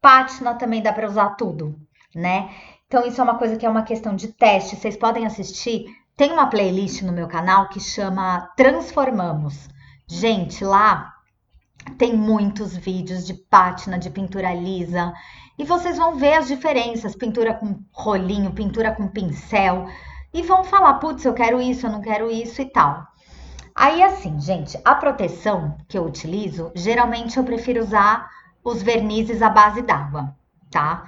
Pátina 0.00 0.54
também 0.54 0.82
dá 0.82 0.92
para 0.92 1.06
usar 1.06 1.36
tudo, 1.36 1.76
né? 2.12 2.50
Então 2.88 3.06
isso 3.06 3.20
é 3.20 3.24
uma 3.24 3.38
coisa 3.38 3.56
que 3.56 3.64
é 3.64 3.70
uma 3.70 3.84
questão 3.84 4.16
de 4.16 4.28
teste. 4.28 4.74
Vocês 4.74 4.96
podem 4.96 5.24
assistir. 5.24 5.86
Tem 6.16 6.32
uma 6.32 6.48
playlist 6.48 7.02
no 7.02 7.12
meu 7.12 7.28
canal 7.28 7.68
que 7.68 7.78
chama 7.78 8.50
Transformamos. 8.56 9.68
Gente, 10.08 10.64
lá 10.64 11.12
tem 11.96 12.12
muitos 12.12 12.76
vídeos 12.76 13.24
de 13.24 13.34
pátina, 13.34 13.98
de 13.98 14.10
pintura 14.10 14.52
lisa, 14.52 15.12
e 15.56 15.64
vocês 15.64 15.96
vão 15.96 16.16
ver 16.16 16.34
as 16.34 16.48
diferenças, 16.48 17.14
pintura 17.14 17.54
com 17.54 17.78
rolinho, 17.92 18.52
pintura 18.52 18.92
com 18.92 19.06
pincel 19.06 19.86
e 20.32 20.42
vão 20.42 20.64
falar, 20.64 20.94
putz, 20.94 21.24
eu 21.24 21.34
quero 21.34 21.60
isso, 21.60 21.86
eu 21.86 21.92
não 21.92 22.00
quero 22.00 22.30
isso 22.30 22.62
e 22.62 22.66
tal. 22.66 23.06
Aí, 23.74 24.02
assim, 24.02 24.40
gente, 24.40 24.78
a 24.84 24.94
proteção 24.94 25.76
que 25.88 25.96
eu 25.96 26.04
utilizo, 26.04 26.70
geralmente 26.74 27.36
eu 27.36 27.44
prefiro 27.44 27.80
usar 27.80 28.30
os 28.62 28.82
vernizes 28.82 29.42
à 29.42 29.48
base 29.48 29.82
d'água, 29.82 30.36
tá? 30.70 31.04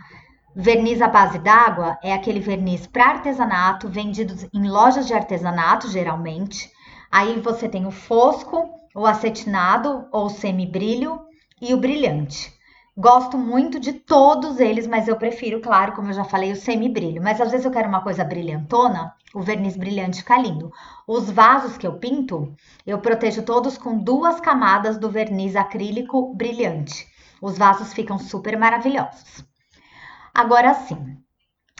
Verniz 0.56 1.02
à 1.02 1.08
base 1.08 1.38
d'água 1.38 1.98
é 2.02 2.12
aquele 2.12 2.40
verniz 2.40 2.86
para 2.86 3.06
artesanato, 3.06 3.88
vendido 3.88 4.34
em 4.52 4.68
lojas 4.68 5.06
de 5.06 5.12
artesanato, 5.12 5.90
geralmente. 5.90 6.70
Aí 7.10 7.40
você 7.40 7.68
tem 7.68 7.86
o 7.86 7.90
fosco, 7.90 8.70
o 8.94 9.04
acetinado 9.04 10.06
ou 10.12 10.30
semi-brilho 10.30 11.20
e 11.60 11.74
o 11.74 11.76
brilhante. 11.76 12.52
Gosto 12.96 13.36
muito 13.36 13.80
de 13.80 13.92
todos 13.92 14.60
eles, 14.60 14.86
mas 14.86 15.08
eu 15.08 15.16
prefiro, 15.16 15.60
claro, 15.60 15.92
como 15.92 16.10
eu 16.10 16.12
já 16.12 16.22
falei, 16.22 16.52
o 16.52 16.56
semi-brilho. 16.56 17.20
Mas 17.20 17.40
às 17.40 17.50
vezes 17.50 17.66
eu 17.66 17.72
quero 17.72 17.88
uma 17.88 18.02
coisa 18.02 18.24
brilhantona, 18.24 19.12
o 19.34 19.40
verniz 19.40 19.76
brilhante 19.76 20.18
fica 20.18 20.38
lindo. 20.38 20.70
Os 21.06 21.28
vasos 21.28 21.76
que 21.76 21.86
eu 21.86 21.98
pinto, 21.98 22.54
eu 22.86 23.00
protejo 23.00 23.42
todos 23.42 23.76
com 23.76 23.98
duas 23.98 24.40
camadas 24.40 24.96
do 24.96 25.10
verniz 25.10 25.56
acrílico 25.56 26.32
brilhante. 26.34 27.08
Os 27.42 27.58
vasos 27.58 27.92
ficam 27.92 28.16
super 28.16 28.56
maravilhosos. 28.56 29.44
Agora 30.32 30.72
sim, 30.74 31.18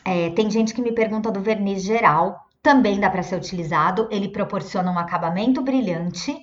é, 0.05 0.31
tem 0.31 0.51
gente 0.51 0.75
que 0.75 0.83
me 0.83 0.93
pergunta 0.93 1.31
do 1.31 1.41
verniz 1.41 1.85
geral, 1.85 2.41
também 2.61 2.99
dá 2.99 3.09
para 3.09 3.23
ser 3.23 3.37
utilizado. 3.37 4.09
Ele 4.11 4.29
proporciona 4.29 4.91
um 4.91 4.99
acabamento 4.99 5.63
brilhante 5.63 6.37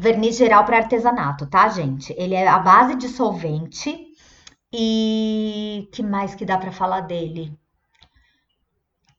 verniz 0.00 0.36
geral 0.36 0.64
para 0.64 0.78
artesanato, 0.78 1.46
tá, 1.46 1.68
gente? 1.68 2.14
Ele 2.16 2.34
é 2.34 2.48
a 2.48 2.58
base 2.58 2.94
de 2.96 3.06
solvente 3.08 4.06
e 4.72 5.88
que 5.92 6.02
mais 6.02 6.34
que 6.34 6.46
dá 6.46 6.56
para 6.56 6.72
falar 6.72 7.02
dele? 7.02 7.52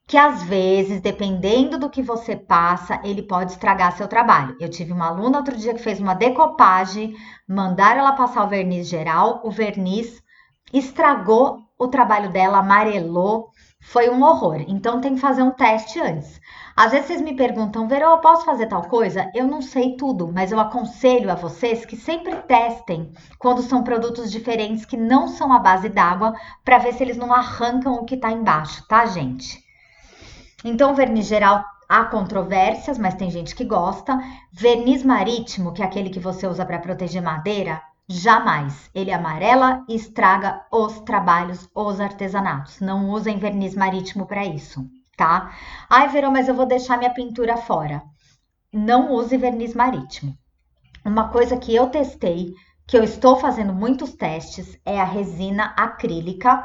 Que 0.07 0.17
às 0.17 0.43
vezes, 0.43 0.99
dependendo 0.99 1.77
do 1.77 1.89
que 1.89 2.01
você 2.01 2.35
passa, 2.35 2.99
ele 3.03 3.21
pode 3.21 3.51
estragar 3.51 3.95
seu 3.95 4.07
trabalho. 4.07 4.57
Eu 4.59 4.69
tive 4.69 4.91
uma 4.91 5.07
aluna 5.07 5.37
outro 5.37 5.55
dia 5.55 5.73
que 5.73 5.81
fez 5.81 5.99
uma 5.99 6.15
decopagem, 6.15 7.15
mandaram 7.47 7.99
ela 7.99 8.13
passar 8.13 8.43
o 8.43 8.49
verniz 8.49 8.87
geral, 8.87 9.39
o 9.43 9.51
verniz 9.51 10.21
estragou 10.73 11.59
o 11.77 11.87
trabalho 11.87 12.31
dela, 12.31 12.57
amarelou, 12.57 13.51
foi 13.81 14.09
um 14.09 14.23
horror. 14.23 14.63
Então 14.67 15.01
tem 15.01 15.15
que 15.15 15.19
fazer 15.19 15.41
um 15.41 15.51
teste 15.51 15.99
antes. 15.99 16.39
Às 16.77 16.91
vezes 16.91 17.07
vocês 17.07 17.21
me 17.21 17.35
perguntam, 17.35 17.87
Verô, 17.87 18.11
eu 18.11 18.17
posso 18.19 18.45
fazer 18.45 18.67
tal 18.67 18.83
coisa? 18.83 19.29
Eu 19.33 19.47
não 19.47 19.61
sei 19.61 19.97
tudo, 19.97 20.31
mas 20.31 20.51
eu 20.51 20.59
aconselho 20.59 21.29
a 21.29 21.35
vocês 21.35 21.83
que 21.83 21.97
sempre 21.97 22.35
testem 22.43 23.11
quando 23.37 23.61
são 23.61 23.83
produtos 23.83 24.31
diferentes 24.31 24.85
que 24.85 24.95
não 24.95 25.27
são 25.27 25.51
a 25.51 25.59
base 25.59 25.89
d'água, 25.89 26.33
para 26.63 26.77
ver 26.77 26.93
se 26.93 27.03
eles 27.03 27.17
não 27.17 27.33
arrancam 27.33 27.95
o 27.95 28.05
que 28.05 28.15
está 28.15 28.31
embaixo, 28.31 28.87
tá, 28.87 29.05
gente? 29.07 29.59
Então, 30.63 30.93
verniz 30.93 31.25
geral 31.25 31.65
há 31.89 32.05
controvérsias, 32.05 32.97
mas 32.97 33.15
tem 33.15 33.29
gente 33.29 33.53
que 33.53 33.65
gosta. 33.65 34.17
Verniz 34.53 35.03
marítimo, 35.03 35.73
que 35.73 35.81
é 35.81 35.85
aquele 35.85 36.09
que 36.09 36.19
você 36.19 36.47
usa 36.47 36.65
para 36.65 36.79
proteger 36.79 37.21
madeira, 37.21 37.81
jamais. 38.11 38.89
Ele 38.93 39.11
amarela 39.11 39.83
e 39.87 39.95
estraga 39.95 40.65
os 40.71 40.99
trabalhos, 41.01 41.69
os 41.73 41.99
artesanatos. 41.99 42.79
Não 42.79 43.09
usem 43.09 43.37
verniz 43.37 43.75
marítimo 43.75 44.25
para 44.25 44.45
isso 44.45 44.85
tá? 45.21 45.51
Ai, 45.87 46.07
Verão, 46.07 46.31
mas 46.31 46.47
eu 46.47 46.55
vou 46.55 46.65
deixar 46.65 46.97
minha 46.97 47.13
pintura 47.13 47.55
fora. 47.55 48.01
Não 48.73 49.13
use 49.13 49.37
verniz 49.37 49.75
marítimo. 49.75 50.35
Uma 51.05 51.29
coisa 51.29 51.57
que 51.57 51.75
eu 51.75 51.89
testei, 51.89 52.55
que 52.87 52.97
eu 52.97 53.03
estou 53.03 53.35
fazendo 53.35 53.71
muitos 53.71 54.13
testes, 54.13 54.79
é 54.83 54.99
a 54.99 55.03
resina 55.03 55.75
acrílica. 55.77 56.63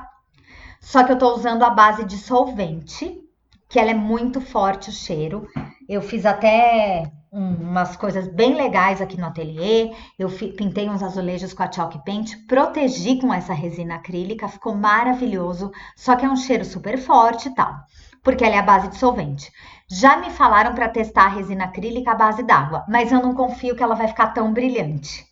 Só 0.81 1.05
que 1.05 1.13
eu 1.13 1.17
estou 1.17 1.35
usando 1.35 1.65
a 1.65 1.71
base 1.71 2.07
de 2.07 2.17
solvente, 2.17 3.21
que 3.69 3.79
ela 3.79 3.91
é 3.91 3.95
muito 3.95 4.41
forte 4.41 4.89
o 4.89 4.93
cheiro. 4.93 5.47
Eu 5.87 6.01
fiz 6.01 6.25
até 6.25 7.13
umas 7.37 7.97
coisas 7.97 8.27
bem 8.27 8.55
legais 8.55 9.01
aqui 9.01 9.21
no 9.21 9.27
ateliê. 9.27 9.93
Eu 10.19 10.31
pintei 10.31 10.89
uns 10.89 11.03
azulejos 11.03 11.53
com 11.53 11.63
a 11.63 11.71
chalk 11.71 12.03
paint, 12.05 12.35
protegi 12.47 13.21
com 13.21 13.33
essa 13.33 13.53
resina 13.53 13.97
acrílica, 13.97 14.49
ficou 14.49 14.75
maravilhoso. 14.75 15.71
Só 15.95 16.17
que 16.17 16.25
é 16.25 16.31
um 16.31 16.37
cheiro 16.37 16.65
super 16.65 16.97
forte 16.99 17.49
e 17.49 17.55
tal 17.55 17.85
porque 18.23 18.45
ela 18.45 18.57
é 18.57 18.59
a 18.59 18.63
base 18.63 18.89
de 18.89 18.97
solvente. 18.97 19.53
Já 19.89 20.17
me 20.17 20.31
falaram 20.31 20.75
para 20.75 20.89
testar 20.89 21.27
a 21.27 21.29
resina 21.29 21.67
acrílica 21.67 22.11
à 22.11 22.15
base 22.17 22.43
d'água, 22.43 22.85
mas 22.89 23.13
eu 23.13 23.23
não 23.23 23.33
confio 23.33 23.77
que 23.77 23.83
ela 23.85 23.95
vai 23.95 24.09
ficar 24.09 24.35
tão 24.35 24.53
brilhante. 24.53 25.25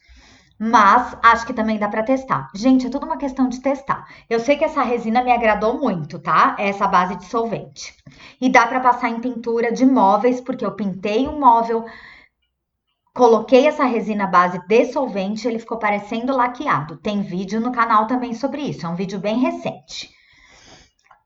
Mas 0.56 1.16
acho 1.20 1.44
que 1.44 1.52
também 1.52 1.76
dá 1.76 1.88
para 1.88 2.04
testar. 2.04 2.48
Gente, 2.54 2.86
é 2.86 2.90
tudo 2.90 3.04
uma 3.04 3.16
questão 3.16 3.48
de 3.48 3.60
testar. 3.60 4.06
Eu 4.30 4.38
sei 4.38 4.56
que 4.56 4.64
essa 4.64 4.84
resina 4.84 5.24
me 5.24 5.32
agradou 5.32 5.80
muito, 5.80 6.20
tá? 6.20 6.54
Essa 6.56 6.86
base 6.86 7.16
de 7.16 7.24
solvente. 7.24 7.92
E 8.40 8.48
dá 8.48 8.66
para 8.66 8.80
passar 8.80 9.08
em 9.08 9.20
pintura 9.20 9.72
de 9.72 9.84
móveis, 9.86 10.40
porque 10.40 10.64
eu 10.64 10.72
pintei 10.72 11.26
um 11.28 11.38
móvel, 11.38 11.84
coloquei 13.14 13.66
essa 13.66 13.84
resina 13.84 14.26
base 14.26 14.58
de 14.66 14.86
solvente, 14.86 15.46
ele 15.46 15.58
ficou 15.58 15.78
parecendo 15.78 16.36
laqueado. 16.36 16.96
Tem 16.96 17.22
vídeo 17.22 17.60
no 17.60 17.72
canal 17.72 18.06
também 18.06 18.34
sobre 18.34 18.62
isso, 18.62 18.84
é 18.84 18.88
um 18.88 18.96
vídeo 18.96 19.18
bem 19.18 19.38
recente. 19.38 20.10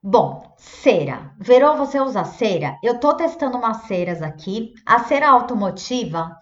Bom, 0.03 0.55
cera. 0.57 1.35
Verou, 1.39 1.77
você 1.77 1.99
usa 1.99 2.25
cera? 2.25 2.79
Eu 2.83 3.01
tô 3.01 3.15
testando 3.15 3.59
umas 3.59 3.79
ceras 3.89 4.23
aqui. 4.23 4.73
A 4.87 5.01
cera 5.01 5.29
automotiva, 5.29 6.37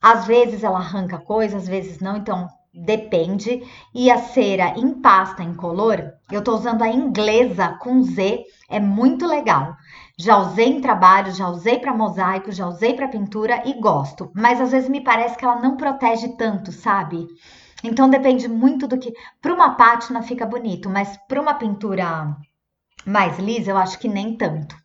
às 0.00 0.26
vezes 0.26 0.64
ela 0.64 0.78
arranca 0.78 1.18
coisa, 1.18 1.58
às 1.58 1.68
vezes 1.68 2.00
não, 2.00 2.16
então 2.16 2.48
depende. 2.74 3.62
E 3.94 4.10
a 4.10 4.18
cera 4.18 4.74
em 4.76 5.00
pasta, 5.00 5.42
em 5.42 5.54
color, 5.54 6.12
eu 6.30 6.42
tô 6.42 6.54
usando 6.54 6.82
a 6.82 6.88
inglesa 6.88 7.76
com 7.80 8.02
Z, 8.02 8.44
é 8.68 8.80
muito 8.80 9.26
legal. 9.26 9.76
Já 10.18 10.36
usei 10.38 10.68
em 10.68 10.80
trabalho, 10.80 11.32
já 11.32 11.48
usei 11.48 11.78
para 11.78 11.94
mosaico, 11.94 12.52
já 12.52 12.66
usei 12.66 12.94
para 12.94 13.08
pintura 13.08 13.62
e 13.66 13.80
gosto. 13.80 14.30
Mas 14.34 14.60
às 14.60 14.72
vezes 14.72 14.88
me 14.88 15.00
parece 15.00 15.36
que 15.36 15.44
ela 15.44 15.60
não 15.60 15.76
protege 15.76 16.28
tanto, 16.36 16.72
sabe? 16.72 17.26
Então 17.82 18.08
depende 18.08 18.48
muito 18.48 18.86
do 18.86 18.98
que. 18.98 19.12
Para 19.40 19.54
uma 19.54 19.74
pátina 19.76 20.22
fica 20.22 20.46
bonito, 20.46 20.88
mas 20.88 21.16
para 21.28 21.40
uma 21.40 21.54
pintura 21.54 22.36
mais 23.06 23.38
lisa, 23.38 23.70
eu 23.70 23.76
acho 23.76 23.98
que 23.98 24.08
nem 24.08 24.36
tanto. 24.36 24.76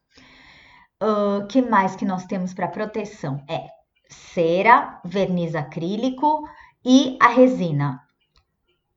O 1.01 1.37
uh, 1.39 1.47
que 1.47 1.61
mais 1.61 1.95
que 1.95 2.03
nós 2.03 2.25
temos 2.25 2.53
para 2.53 2.67
proteção? 2.67 3.41
É 3.47 3.67
cera, 4.09 4.99
verniz 5.05 5.55
acrílico 5.55 6.43
e 6.83 7.17
a 7.21 7.27
resina. 7.27 8.01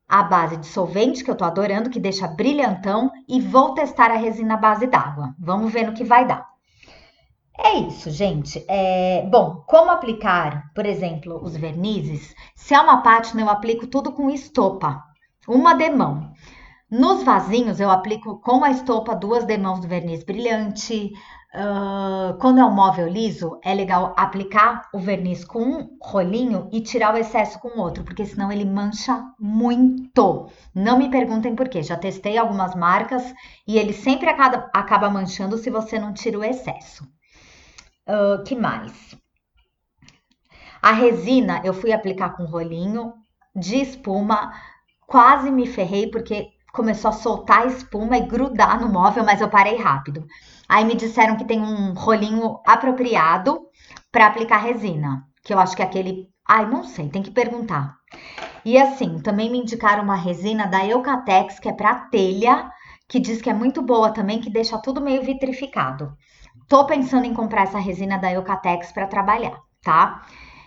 A 0.09 0.23
base 0.23 0.57
de 0.57 0.67
solvente, 0.67 1.25
que 1.25 1.31
eu 1.31 1.35
tô 1.35 1.45
adorando, 1.45 1.89
que 1.89 1.99
deixa 1.99 2.29
brilhantão, 2.29 3.11
e 3.29 3.41
vou 3.41 3.75
testar 3.75 4.11
a 4.11 4.17
resina 4.17 4.57
base 4.57 4.87
d'água. 4.87 5.35
Vamos 5.39 5.73
ver 5.73 5.87
no 5.87 5.95
que 5.95 6.05
vai 6.05 6.27
dar. 6.27 6.47
É 7.59 7.79
isso, 7.79 8.11
gente. 8.11 8.65
É, 8.69 9.27
bom, 9.31 9.63
como 9.67 9.91
aplicar, 9.91 10.71
por 10.75 10.85
exemplo, 10.85 11.41
os 11.43 11.57
vernizes? 11.57 12.35
Se 12.55 12.75
é 12.75 12.81
uma 12.81 13.03
pátina, 13.03 13.43
eu 13.43 13.49
aplico 13.49 13.87
tudo 13.87 14.13
com 14.13 14.31
estopa, 14.31 15.03
uma 15.47 15.75
demão. 15.75 16.33
Nos 16.93 17.23
vasinhos, 17.23 17.81
eu 17.81 17.91
aplico 17.91 18.39
com 18.39 18.63
a 18.63 18.71
estopa 18.71 19.17
duas 19.17 19.47
demãos 19.47 19.81
do 19.81 19.89
verniz 19.89 20.23
brilhante. 20.23 21.11
Uh, 21.55 22.37
quando 22.39 22.61
é 22.61 22.65
um 22.67 22.75
móvel 22.75 23.09
liso, 23.09 23.59
é 23.65 23.73
legal 23.73 24.13
aplicar 24.15 24.91
o 24.93 24.99
verniz 24.99 25.43
com 25.43 25.63
um 25.63 25.97
rolinho 26.03 26.69
e 26.71 26.83
tirar 26.83 27.15
o 27.15 27.17
excesso 27.17 27.59
com 27.61 27.81
outro, 27.81 28.05
porque 28.05 28.27
senão 28.27 28.53
ele 28.53 28.67
mancha 28.67 29.25
muito. 29.41 30.51
Não 30.75 30.99
me 30.99 31.11
perguntem 31.11 31.57
por 31.57 31.67
quê, 31.67 31.83
já 31.83 31.97
testei 31.97 32.37
algumas 32.37 32.75
marcas 32.75 33.33
e 33.67 33.79
ele 33.79 33.95
sempre 33.95 34.29
acaba, 34.29 34.69
acaba 34.75 35.09
manchando 35.09 35.57
se 35.57 35.71
você 35.71 35.99
não 35.99 36.13
tira 36.13 36.39
o 36.39 36.45
excesso. 36.45 37.05
Uh, 38.07 38.45
que 38.45 38.55
mais? 38.55 39.17
A 40.83 40.93
resina 40.93 41.63
eu 41.65 41.73
fui 41.73 41.91
aplicar 41.91 42.37
com 42.37 42.45
rolinho 42.45 43.15
de 43.57 43.77
espuma, 43.77 44.53
quase 45.07 45.51
me 45.51 45.67
ferrei 45.67 46.11
porque 46.11 46.52
começou 46.73 47.11
a 47.11 47.13
soltar 47.13 47.67
espuma 47.67 48.17
e 48.17 48.27
grudar 48.27 48.81
no 48.81 48.89
móvel, 48.89 49.25
mas 49.25 49.41
eu 49.41 49.49
parei 49.49 49.77
rápido. 49.77 50.25
Aí 50.69 50.85
me 50.85 50.95
disseram 50.95 51.37
que 51.37 51.45
tem 51.45 51.61
um 51.61 51.93
rolinho 51.93 52.61
apropriado 52.67 53.61
para 54.11 54.27
aplicar 54.27 54.59
resina, 54.59 55.25
que 55.45 55.53
eu 55.53 55.59
acho 55.59 55.77
que 55.77 55.83
é 55.83 55.85
aquele. 55.85 56.29
Ai, 56.49 56.67
não 56.67 56.83
sei, 56.83 57.09
tem 57.09 57.23
que 57.23 57.31
perguntar. 57.31 57.95
E 58.65 58.79
assim, 58.79 59.21
também 59.21 59.51
me 59.51 59.59
indicaram 59.59 60.03
uma 60.03 60.17
resina 60.17 60.67
da 60.67 60.85
Eucatex, 60.85 61.59
que 61.59 61.69
é 61.69 61.73
para 61.73 62.07
telha, 62.11 62.71
que 63.09 63.21
diz 63.21 63.43
que 63.43 63.51
é 63.51 63.55
muito 63.55 63.83
boa 63.83 64.11
também, 64.11 64.41
que 64.41 64.51
deixa 64.51 64.79
tudo 64.79 65.01
meio 65.01 65.23
vitrificado. 65.23 66.17
Tô 66.69 66.87
pensando 66.87 67.27
em 67.27 67.35
comprar 67.35 67.65
essa 67.65 67.79
resina 67.79 68.19
da 68.19 68.33
Eucatex 68.33 68.93
para 68.93 69.07
trabalhar, 69.07 69.59
tá? 69.83 70.23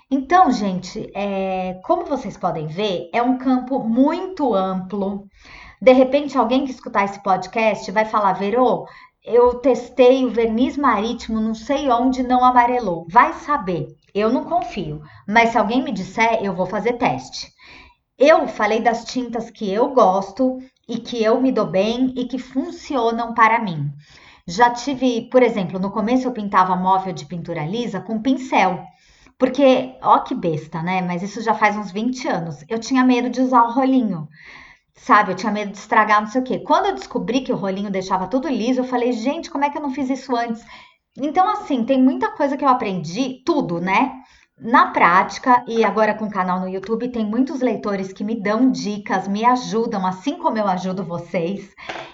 Então, 0.09 0.51
gente, 0.51 1.09
é, 1.15 1.79
como 1.83 2.05
vocês 2.05 2.37
podem 2.37 2.67
ver, 2.67 3.09
é 3.11 3.21
um 3.21 3.37
campo 3.37 3.79
muito 3.79 4.53
amplo. 4.53 5.27
De 5.81 5.91
repente, 5.91 6.37
alguém 6.37 6.65
que 6.65 6.71
escutar 6.71 7.05
esse 7.05 7.21
podcast 7.21 7.91
vai 7.91 8.05
falar: 8.05 8.33
Verô, 8.33 8.87
eu 9.23 9.55
testei 9.55 10.23
o 10.23 10.29
verniz 10.29 10.77
marítimo, 10.77 11.41
não 11.41 11.55
sei 11.55 11.89
onde, 11.89 12.23
não 12.23 12.43
amarelou. 12.43 13.07
Vai 13.09 13.33
saber. 13.33 13.87
Eu 14.13 14.31
não 14.31 14.45
confio. 14.45 15.01
Mas 15.27 15.49
se 15.49 15.57
alguém 15.57 15.83
me 15.83 15.91
disser, 15.91 16.43
eu 16.43 16.53
vou 16.53 16.65
fazer 16.65 16.93
teste. 16.93 17.51
Eu 18.17 18.47
falei 18.47 18.81
das 18.81 19.03
tintas 19.03 19.49
que 19.49 19.69
eu 19.69 19.93
gosto 19.93 20.59
e 20.87 20.99
que 20.99 21.21
eu 21.21 21.41
me 21.41 21.51
dou 21.51 21.65
bem 21.65 22.13
e 22.15 22.25
que 22.25 22.37
funcionam 22.37 23.33
para 23.33 23.59
mim. 23.59 23.91
Já 24.47 24.69
tive, 24.69 25.27
por 25.29 25.41
exemplo, 25.41 25.79
no 25.79 25.91
começo 25.91 26.27
eu 26.27 26.31
pintava 26.31 26.75
móvel 26.75 27.11
de 27.11 27.25
pintura 27.25 27.65
lisa 27.65 27.99
com 27.99 28.21
pincel. 28.21 28.83
Porque, 29.37 29.95
ó 30.01 30.19
que 30.19 30.33
besta, 30.35 30.81
né? 30.81 31.01
Mas 31.01 31.23
isso 31.23 31.41
já 31.41 31.53
faz 31.53 31.75
uns 31.75 31.91
20 31.91 32.27
anos. 32.27 32.63
Eu 32.69 32.79
tinha 32.79 33.03
medo 33.03 33.29
de 33.29 33.41
usar 33.41 33.63
o 33.63 33.73
rolinho. 33.73 34.29
Sabe, 34.97 35.31
eu 35.31 35.35
tinha 35.35 35.51
medo 35.51 35.71
de 35.71 35.77
estragar, 35.77 36.21
não 36.21 36.27
sei 36.27 36.41
o 36.41 36.43
quê. 36.43 36.59
Quando 36.59 36.87
eu 36.87 36.95
descobri 36.95 37.41
que 37.41 37.51
o 37.51 37.55
rolinho 37.55 37.91
deixava 37.91 38.27
tudo 38.27 38.47
liso, 38.47 38.79
eu 38.79 38.85
falei, 38.85 39.11
gente, 39.11 39.49
como 39.49 39.63
é 39.63 39.69
que 39.69 39.77
eu 39.77 39.81
não 39.81 39.91
fiz 39.91 40.09
isso 40.09 40.35
antes? 40.35 40.65
Então, 41.17 41.47
assim, 41.49 41.85
tem 41.85 42.01
muita 42.01 42.31
coisa 42.31 42.57
que 42.57 42.63
eu 42.63 42.69
aprendi, 42.69 43.43
tudo, 43.45 43.79
né? 43.79 44.13
Na 44.57 44.91
prática, 44.91 45.63
e 45.67 45.83
agora 45.83 46.13
com 46.13 46.25
o 46.25 46.31
canal 46.31 46.61
no 46.61 46.69
YouTube, 46.69 47.09
tem 47.09 47.25
muitos 47.25 47.59
leitores 47.59 48.13
que 48.13 48.23
me 48.23 48.41
dão 48.41 48.71
dicas, 48.71 49.27
me 49.27 49.45
ajudam, 49.45 50.05
assim 50.07 50.37
como 50.37 50.57
eu 50.57 50.67
ajudo 50.67 51.03
vocês. 51.03 51.69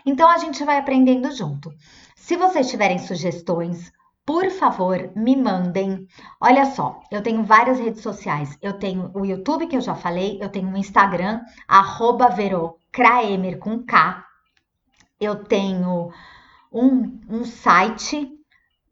Então, 0.06 0.28
a 0.28 0.40
gente 0.40 0.64
vai 0.64 0.78
aprendendo 0.78 1.32
junto. 1.32 1.72
Se 2.16 2.36
vocês 2.36 2.70
tiverem 2.70 2.98
sugestões, 2.98 3.92
por 4.32 4.50
favor, 4.50 5.12
me 5.14 5.36
mandem. 5.36 6.08
Olha 6.40 6.66
só, 6.68 7.02
eu 7.12 7.22
tenho 7.22 7.44
várias 7.44 7.78
redes 7.78 8.02
sociais. 8.02 8.58
Eu 8.62 8.80
tenho 8.80 9.12
o 9.14 9.26
YouTube, 9.26 9.68
que 9.68 9.76
eu 9.76 9.82
já 9.82 9.94
falei, 9.94 10.40
eu 10.42 10.48
tenho 10.48 10.70
o 10.70 10.78
Instagram, 10.78 11.42
arroba 11.68 12.30
verocraemer 12.30 13.60
com 13.60 13.84
K. 13.84 14.24
Eu 15.20 15.44
tenho 15.44 16.14
um, 16.72 17.20
um 17.30 17.44
site, 17.44 18.32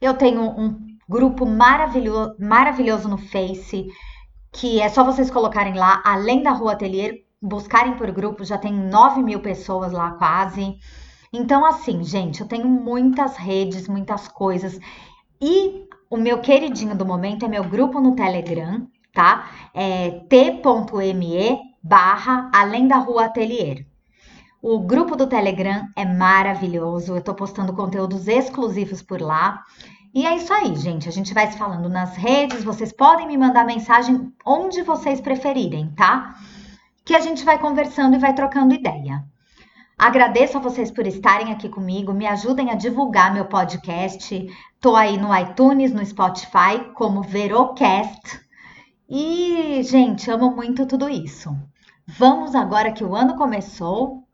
Eu 0.01 0.15
tenho 0.15 0.43
um 0.43 0.90
grupo 1.11 1.45
maravilhoso, 1.45 2.37
maravilhoso 2.39 3.09
no 3.09 3.19
Face, 3.19 3.89
que 4.53 4.81
é 4.81 4.89
só 4.89 5.03
vocês 5.03 5.29
colocarem 5.29 5.75
lá, 5.75 6.01
Além 6.05 6.41
da 6.41 6.53
Rua 6.53 6.73
Atelier, 6.73 7.25
buscarem 7.43 7.95
por 7.97 8.13
grupo, 8.13 8.45
já 8.45 8.57
tem 8.57 8.73
9 8.73 9.21
mil 9.21 9.41
pessoas 9.41 9.91
lá 9.91 10.13
quase. 10.13 10.77
Então, 11.33 11.67
assim, 11.67 12.05
gente, 12.05 12.41
eu 12.41 12.47
tenho 12.47 12.69
muitas 12.69 13.37
redes, 13.37 13.89
muitas 13.89 14.29
coisas. 14.29 14.79
E 15.41 15.85
o 16.09 16.17
meu 16.17 16.39
queridinho 16.39 16.97
do 16.97 17.05
momento 17.05 17.45
é 17.45 17.49
meu 17.49 17.65
grupo 17.65 18.01
no 18.01 18.15
Telegram, 18.15 18.87
tá? 19.13 19.51
É 19.75 20.11
t.me 20.29 21.59
barra 21.83 22.51
Além 22.55 22.87
da 22.87 22.99
Rua 22.99 23.25
Atelier. 23.25 23.85
O 24.63 24.79
grupo 24.79 25.17
do 25.17 25.27
Telegram 25.27 25.89
é 25.97 26.05
maravilhoso, 26.05 27.17
eu 27.17 27.23
tô 27.23 27.35
postando 27.35 27.73
conteúdos 27.73 28.29
exclusivos 28.29 29.03
por 29.03 29.21
lá. 29.21 29.65
E 30.13 30.27
é 30.27 30.37
isso 30.37 30.53
aí, 30.53 30.75
gente. 30.75 31.09
A 31.09 31.13
gente 31.13 31.33
vai 31.33 31.51
se 31.51 31.57
falando 31.57 31.89
nas 31.89 32.17
redes. 32.17 32.65
Vocês 32.65 32.93
podem 32.93 33.27
me 33.27 33.37
mandar 33.37 33.65
mensagem 33.65 34.33
onde 34.45 34.83
vocês 34.83 35.21
preferirem, 35.21 35.93
tá? 35.97 36.35
Que 37.05 37.15
a 37.15 37.21
gente 37.21 37.45
vai 37.45 37.59
conversando 37.59 38.17
e 38.17 38.19
vai 38.19 38.35
trocando 38.35 38.75
ideia. 38.75 39.25
Agradeço 39.97 40.57
a 40.57 40.61
vocês 40.61 40.91
por 40.91 41.07
estarem 41.07 41.53
aqui 41.53 41.69
comigo. 41.69 42.13
Me 42.13 42.27
ajudem 42.27 42.71
a 42.71 42.75
divulgar 42.75 43.33
meu 43.33 43.45
podcast. 43.45 44.47
Tô 44.81 44.97
aí 44.97 45.17
no 45.17 45.37
iTunes, 45.37 45.93
no 45.93 46.05
Spotify, 46.05 46.93
como 46.95 47.23
Verocast. 47.23 48.41
E, 49.09 49.83
gente, 49.83 50.31
amo 50.31 50.51
muito 50.51 50.87
tudo 50.87 51.09
isso. 51.09 51.55
Vamos 52.07 52.55
agora 52.55 52.93
que 52.93 53.05
o 53.05 53.15
ano 53.15 53.37
começou. 53.37 54.25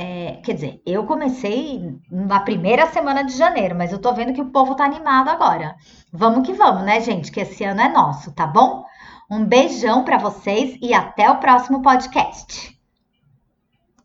É, 0.00 0.40
quer 0.44 0.52
dizer, 0.52 0.80
eu 0.86 1.04
comecei 1.06 1.98
na 2.08 2.38
primeira 2.38 2.86
semana 2.86 3.24
de 3.24 3.36
janeiro, 3.36 3.74
mas 3.74 3.90
eu 3.90 4.00
tô 4.00 4.14
vendo 4.14 4.32
que 4.32 4.40
o 4.40 4.52
povo 4.52 4.76
tá 4.76 4.84
animado 4.84 5.28
agora. 5.28 5.74
Vamos 6.12 6.46
que 6.46 6.52
vamos, 6.54 6.84
né, 6.84 7.00
gente? 7.00 7.32
Que 7.32 7.40
esse 7.40 7.64
ano 7.64 7.80
é 7.80 7.88
nosso, 7.88 8.32
tá 8.32 8.46
bom? 8.46 8.84
Um 9.28 9.44
beijão 9.44 10.04
para 10.04 10.16
vocês 10.16 10.78
e 10.80 10.94
até 10.94 11.28
o 11.28 11.38
próximo 11.38 11.82
podcast. 11.82 12.77